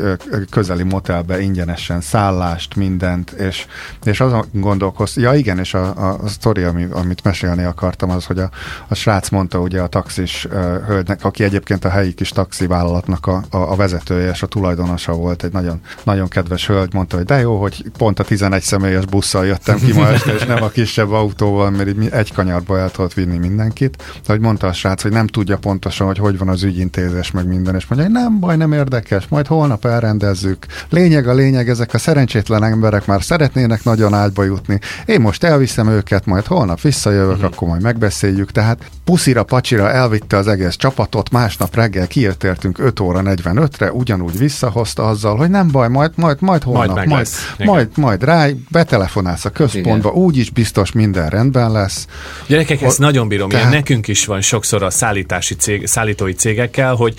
közeli 0.51 0.83
motelbe 0.83 1.41
ingyenesen 1.41 2.01
száll 2.01 2.42
szállást, 2.43 2.77
mindent, 2.77 3.31
és, 3.31 3.67
és 4.05 4.21
azon 4.21 4.45
gondolkoztam, 4.53 5.23
ja 5.23 5.35
igen, 5.35 5.59
és 5.59 5.75
a, 5.75 5.85
a, 5.97 6.19
a 6.23 6.29
sztori, 6.29 6.63
ami, 6.63 6.87
amit 6.93 7.25
mesélni 7.25 7.63
akartam, 7.63 8.11
az, 8.11 8.25
hogy 8.25 8.39
a, 8.39 8.51
a 8.89 8.95
srác 8.95 9.29
mondta 9.29 9.59
ugye 9.59 9.81
a 9.81 9.87
taxis 9.87 10.45
uh, 10.45 10.53
hölgynek, 10.87 11.25
aki 11.25 11.45
egyébként 11.45 11.85
a 11.85 11.89
helyi 11.89 12.13
kis 12.13 12.29
taxivállalatnak 12.29 13.27
a, 13.27 13.45
a, 13.51 13.57
a 13.57 13.77
vezetője 13.77 14.31
és 14.31 14.43
a 14.43 14.47
tulajdonosa 14.47 15.13
volt, 15.13 15.45
egy 15.45 15.53
nagyon, 15.53 15.81
nagyon 16.05 16.29
kedves 16.29 16.67
hölgy, 16.67 16.95
mondta, 16.95 17.17
hogy 17.17 17.25
de 17.25 17.39
jó, 17.39 17.61
hogy 17.61 17.85
pont 17.99 18.19
a 18.19 18.25
11 18.25 18.63
személyes 18.63 19.07
busszal 19.07 19.47
jöttem 19.47 19.79
ki 19.79 19.93
ma 19.93 20.09
este, 20.09 20.33
és 20.33 20.45
nem 20.45 20.63
a 20.63 20.69
kisebb 20.69 21.11
autóval, 21.11 21.71
mert 21.71 21.89
így 21.89 22.09
egy 22.11 22.33
kanyarba 22.33 22.79
el 22.79 22.91
tudott 22.91 23.15
vinni 23.15 23.39
mindenkit. 23.39 23.97
De 23.97 24.33
hogy 24.33 24.41
mondta 24.41 24.67
a 24.67 24.73
srác, 24.73 25.03
hogy 25.03 25.13
nem 25.13 25.27
tudja 25.27 25.57
pontosan, 25.57 26.07
hogy 26.07 26.19
hogy 26.19 26.39
van 26.39 26.49
az 26.49 26.63
ügyintézés, 26.63 27.31
meg 27.31 27.47
minden, 27.47 27.75
és 27.75 27.87
mondja, 27.87 28.09
hogy 28.09 28.17
nem 28.23 28.41
baj, 28.41 28.57
nem 28.57 28.73
érdekes, 28.73 29.29
majd 29.29 29.47
holnap 29.47 29.85
elrendezzük. 29.85 30.67
Lényeg 30.89 31.29
a 31.29 31.33
lényeg, 31.33 31.69
ezek 31.69 31.95
a 31.95 31.99
szerencsés 31.99 32.32
szerencsétlen 32.33 32.73
emberek 32.73 33.07
már 33.07 33.23
szeretnének 33.23 33.85
nagyon 33.85 34.15
ágyba 34.15 34.45
jutni. 34.45 34.79
Én 35.07 35.21
most 35.21 35.45
elviszem 35.45 35.89
őket, 35.89 36.27
majd 36.27 36.47
holnap 36.47 36.81
visszajövök, 36.81 37.35
uh-huh. 37.35 37.51
akkor 37.53 37.69
majd 37.69 37.83
megbeszéljük. 37.83 38.51
Tehát 38.51 38.79
puszira, 39.05 39.43
pacsira 39.43 39.91
elvitte 39.91 40.37
az 40.37 40.47
egész 40.49 40.77
csapatot, 40.77 41.31
másnap 41.31 41.75
reggel 41.75 42.07
kiértünk 42.07 42.79
5 42.79 43.01
óra 43.01 43.21
45-re, 43.25 43.93
ugyanúgy 43.93 44.39
visszahozta 44.39 45.07
azzal, 45.07 45.37
hogy 45.37 45.51
nem 45.51 45.69
baj, 45.71 45.89
majd, 45.89 46.11
majd, 46.15 46.37
majd 46.41 46.63
holnap, 46.63 46.97
majd, 46.97 47.09
majd, 47.09 47.29
majd, 47.59 47.89
majd 47.97 48.25
rá, 48.25 48.47
betelefonálsz 48.69 49.45
a 49.45 49.51
központba, 49.51 50.09
Igen. 50.09 50.23
úgyis 50.23 50.51
biztos 50.51 50.93
minden 50.93 51.29
rendben 51.29 51.73
lesz. 51.73 52.07
Gyerekek, 52.47 52.83
ezt 52.83 53.01
o, 53.01 53.03
nagyon 53.03 53.29
bírom, 53.29 53.49
tehát... 53.49 53.65
ilyen 53.67 53.77
nekünk 53.77 54.09
is 54.09 54.27
van 54.27 54.41
sokszor 54.41 54.83
a 54.83 54.91
szállítási 54.91 55.55
cég, 55.55 55.87
szállítói 55.87 56.33
cégekkel, 56.33 56.95
hogy 56.95 57.15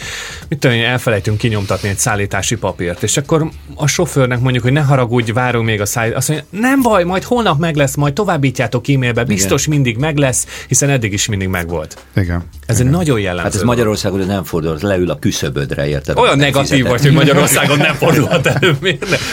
mit 0.47 0.59
tudom, 0.59 0.77
elfelejtünk 0.79 1.37
kinyomtatni 1.37 1.89
egy 1.89 1.97
szállítási 1.97 2.55
papírt, 2.55 3.03
és 3.03 3.17
akkor 3.17 3.49
a 3.75 3.87
sofőrnek 3.87 4.39
mondjuk, 4.39 4.63
hogy 4.63 4.73
ne 4.73 4.81
harag 4.81 5.02
haragudj, 5.03 5.31
várunk 5.31 5.65
még 5.65 5.81
a 5.81 5.85
száj. 5.85 6.11
Azt 6.11 6.29
mondja, 6.29 6.45
nem 6.49 6.81
baj, 6.81 7.03
majd 7.03 7.23
holnap 7.23 7.59
meg 7.59 7.75
lesz, 7.75 7.95
majd 7.95 8.13
továbbítjátok 8.13 8.89
e-mailbe, 8.89 9.23
biztos 9.23 9.65
Igen. 9.65 9.75
mindig 9.75 9.97
meg 9.97 10.17
lesz, 10.17 10.47
hiszen 10.67 10.89
eddig 10.89 11.13
is 11.13 11.27
mindig 11.27 11.47
megvolt. 11.47 11.97
Igen. 12.15 12.43
Ez 12.65 12.79
Igen. 12.79 12.87
egy 12.87 12.97
nagyon 12.97 13.19
jellemző. 13.19 13.43
Hát 13.43 13.55
ez 13.55 13.61
Magyarországon 13.61 14.25
nem 14.25 14.43
fordul, 14.43 14.77
leül 14.81 15.09
a 15.09 15.19
küszöbödre, 15.19 15.87
érted? 15.87 16.17
Olyan 16.17 16.37
negatív 16.37 16.87
vagy, 16.87 17.01
hogy 17.01 17.13
Magyarországon 17.13 17.77
nem 17.77 17.93
fordulhat 17.93 18.45
elő. 18.47 18.77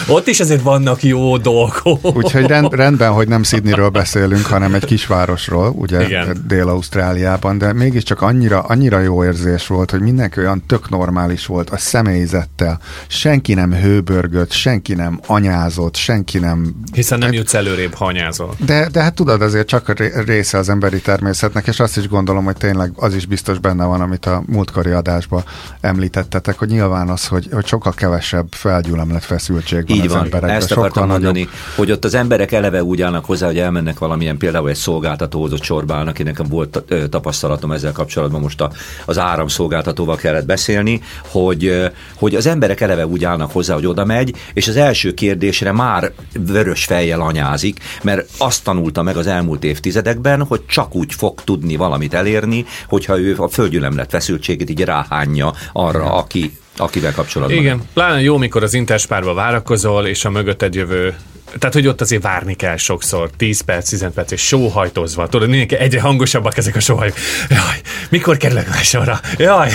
Ott 0.09 0.27
is 0.27 0.41
azért 0.41 0.63
vannak 0.63 1.03
jó 1.03 1.37
dolgok. 1.37 2.17
Úgyhogy 2.17 2.47
rend, 2.47 2.75
rendben, 2.75 3.13
hogy 3.13 3.29
nem 3.29 3.43
Sydneyről 3.43 3.89
beszélünk, 3.89 4.47
hanem 4.47 4.75
egy 4.75 4.85
kisvárosról, 4.85 5.69
ugye 5.77 6.05
Igen. 6.05 6.45
Dél-Ausztráliában, 6.49 7.59
de 7.59 7.73
mégiscsak 7.73 8.23
annyira, 8.23 8.61
annyira 8.61 8.99
jó 9.01 9.25
érzés 9.25 9.67
volt, 9.67 9.91
hogy 9.91 10.01
mindenki 10.01 10.41
olyan 10.41 10.63
tök 10.67 10.89
normális 10.89 11.47
volt 11.47 11.71
a 11.71 11.77
személyzettel. 11.77 12.81
Senki 13.07 13.55
nem 13.55 13.73
hőbörgött, 13.73 14.51
senki 14.51 14.95
nem 14.95 15.21
anyázott, 15.27 15.60
hanyázott, 15.61 15.97
senki 15.97 16.39
nem... 16.39 16.75
Hiszen 16.93 17.19
nem 17.19 17.33
jutsz 17.33 17.55
előrébb, 17.55 17.95
hanyázol. 17.95 18.55
De, 18.67 18.89
de 18.93 19.03
hát 19.03 19.15
tudod, 19.15 19.43
azért 19.43 19.67
csak 19.67 19.89
a 19.89 19.95
része 20.27 20.59
az 20.59 20.69
emberi 20.69 21.01
természetnek, 21.01 21.67
és 21.67 21.81
azt 21.81 21.97
is 21.97 22.09
gondolom, 22.09 22.45
hogy 22.45 22.57
tényleg 22.57 22.93
az 22.97 23.15
is 23.15 23.27
biztos 23.27 23.59
benne 23.59 23.85
van, 23.85 24.01
amit 24.01 24.27
a 24.27 24.43
múltkori 24.47 24.91
adásban 24.91 25.45
említettetek, 25.81 26.59
hogy 26.59 26.69
nyilván 26.69 27.09
az, 27.09 27.27
hogy, 27.27 27.49
hogy 27.53 27.67
sokkal 27.67 27.93
kevesebb 27.93 28.47
felgyülemlet 28.51 29.25
feszültség 29.25 29.89
van 29.89 29.97
Így 29.97 30.07
az 30.07 30.13
van, 30.13 30.25
emberekben. 30.25 30.57
ezt 30.57 30.73
akartam 30.73 31.09
mondani, 31.09 31.39
nagyobb... 31.39 31.55
hogy 31.77 31.91
ott 31.93 32.05
az 32.05 32.15
emberek 32.15 32.53
eleve 32.53 32.85
úgy 32.85 33.03
állnak 33.03 33.25
hozzá, 33.25 33.47
hogy 33.47 33.59
elmennek 33.59 33.99
valamilyen 33.99 34.37
például 34.37 34.69
egy 34.69 34.77
szolgáltatóhoz, 34.77 35.53
ott 35.53 35.63
sorba 35.63 35.95
állnak, 35.95 36.19
én 36.19 36.27
nekem 36.27 36.47
volt 36.49 36.83
tapasztalatom 37.11 37.73
ezzel 37.73 37.93
kapcsolatban, 37.93 38.41
most 38.41 38.61
a, 38.61 38.71
az 39.05 39.19
áramszolgáltatóval 39.19 40.17
kellett 40.17 40.47
beszélni, 40.47 41.03
hogy, 41.27 41.91
hogy 42.15 42.35
az 42.35 42.47
emberek 42.47 42.81
eleve 42.81 43.07
úgy 43.07 43.25
állnak 43.25 43.53
hozzá, 43.53 43.75
hogy 43.75 43.87
oda 43.87 44.05
megy, 44.05 44.35
és 44.53 44.69
az 44.69 44.77
első 44.77 45.13
kérdésre 45.51 45.73
már 45.73 46.13
vörös 46.47 46.85
fejjel 46.85 47.21
anyázik, 47.21 47.79
mert 48.03 48.31
azt 48.39 48.65
tanulta 48.65 49.03
meg 49.03 49.17
az 49.17 49.27
elmúlt 49.27 49.65
évtizedekben, 49.65 50.43
hogy 50.43 50.67
csak 50.67 50.95
úgy 50.95 51.15
fog 51.15 51.45
tudni 51.45 51.77
valamit 51.77 52.15
elérni, 52.15 52.65
hogyha 52.89 53.19
ő 53.19 53.35
a 53.39 53.49
földgyülemlet 53.49 54.11
feszültségét 54.11 54.71
így 54.71 54.85
ráhányja 54.85 55.53
arra, 55.73 56.15
aki 56.15 56.59
akivel 56.77 57.13
kapcsolatban. 57.13 57.59
Igen, 57.59 57.83
pláne 57.95 58.21
jó, 58.21 58.37
mikor 58.37 58.63
az 58.63 58.75
interspárba 58.75 59.35
várakozol, 59.35 60.07
és 60.07 60.25
a 60.25 60.31
mögötted 60.31 60.75
jövő 60.75 61.15
tehát, 61.59 61.75
hogy 61.75 61.87
ott 61.87 62.01
azért 62.01 62.23
várni 62.23 62.55
kell 62.55 62.77
sokszor, 62.77 63.31
10 63.37 63.61
perc, 63.61 63.89
15 63.89 64.15
perc, 64.15 64.31
és 64.31 64.47
sóhajtozva. 64.47 65.29
Tudod, 65.29 65.49
mindenki 65.49 65.75
egyre 65.75 66.01
hangosabbak 66.01 66.57
ezek 66.57 66.77
a 66.77 66.81
sóhajok. 66.81 67.15
Jaj, 67.49 67.81
mikor 68.09 68.37
kerülök 68.37 68.69
már 68.69 68.85
sorra? 68.85 69.21
Jaj. 69.37 69.71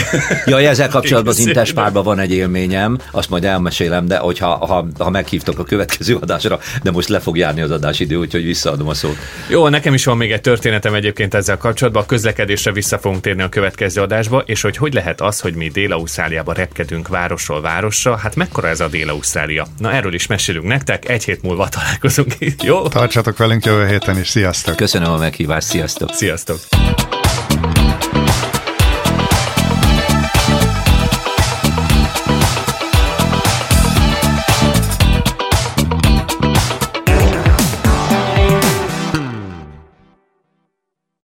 Jaj, 0.45 0.67
ezzel 0.67 0.89
kapcsolatban 0.89 1.33
az 1.33 1.39
Intespárban 1.39 2.03
van 2.03 2.19
egy 2.19 2.31
élményem, 2.31 2.97
azt 3.11 3.29
majd 3.29 3.43
elmesélem, 3.43 4.07
de 4.07 4.17
hogyha 4.17 4.47
ha, 4.47 4.87
ha 4.97 5.09
meghívtok 5.09 5.59
a 5.59 5.63
következő 5.63 6.15
adásra, 6.15 6.59
de 6.83 6.91
most 6.91 7.09
le 7.09 7.19
fog 7.19 7.37
járni 7.37 7.61
az 7.61 7.71
adásidő, 7.71 8.15
úgyhogy 8.15 8.43
visszaadom 8.43 8.87
a 8.87 8.93
szót. 8.93 9.17
Jó, 9.47 9.67
nekem 9.67 9.93
is 9.93 10.05
van 10.05 10.17
még 10.17 10.31
egy 10.31 10.41
történetem 10.41 10.93
egyébként 10.93 11.33
ezzel 11.33 11.57
kapcsolatban. 11.57 12.03
A 12.03 12.05
közlekedésre 12.05 12.71
vissza 12.71 12.97
fogunk 12.97 13.21
térni 13.21 13.41
a 13.41 13.49
következő 13.49 14.01
adásba, 14.01 14.43
és 14.45 14.61
hogy 14.61 14.77
hogy 14.77 14.93
lehet 14.93 15.21
az, 15.21 15.39
hogy 15.39 15.55
mi 15.55 15.67
Dél-Ausztráliába 15.67 16.53
repkedünk 16.53 17.07
városról 17.07 17.61
városra, 17.61 18.15
hát 18.15 18.35
mekkora 18.35 18.67
ez 18.67 18.79
a 18.79 18.87
Dél-Ausztrália? 18.87 19.67
Na 19.77 19.91
erről 19.91 20.13
is 20.13 20.27
mesélünk 20.27 20.65
nektek, 20.65 21.09
egy 21.09 21.23
hét 21.23 21.41
múlva 21.41 21.64
hamarobb 21.65 21.69
találkozunk. 21.69 22.63
Jó? 22.63 22.87
Tartsatok 22.87 23.37
velünk 23.37 23.65
jövő 23.65 23.87
héten 23.87 24.19
is. 24.19 24.29
Sziasztok! 24.29 24.75
Köszönöm 24.75 25.11
a 25.11 25.17
meghívást. 25.17 25.67
Sziasztok! 25.67 26.13
Sziasztok! 26.13 26.59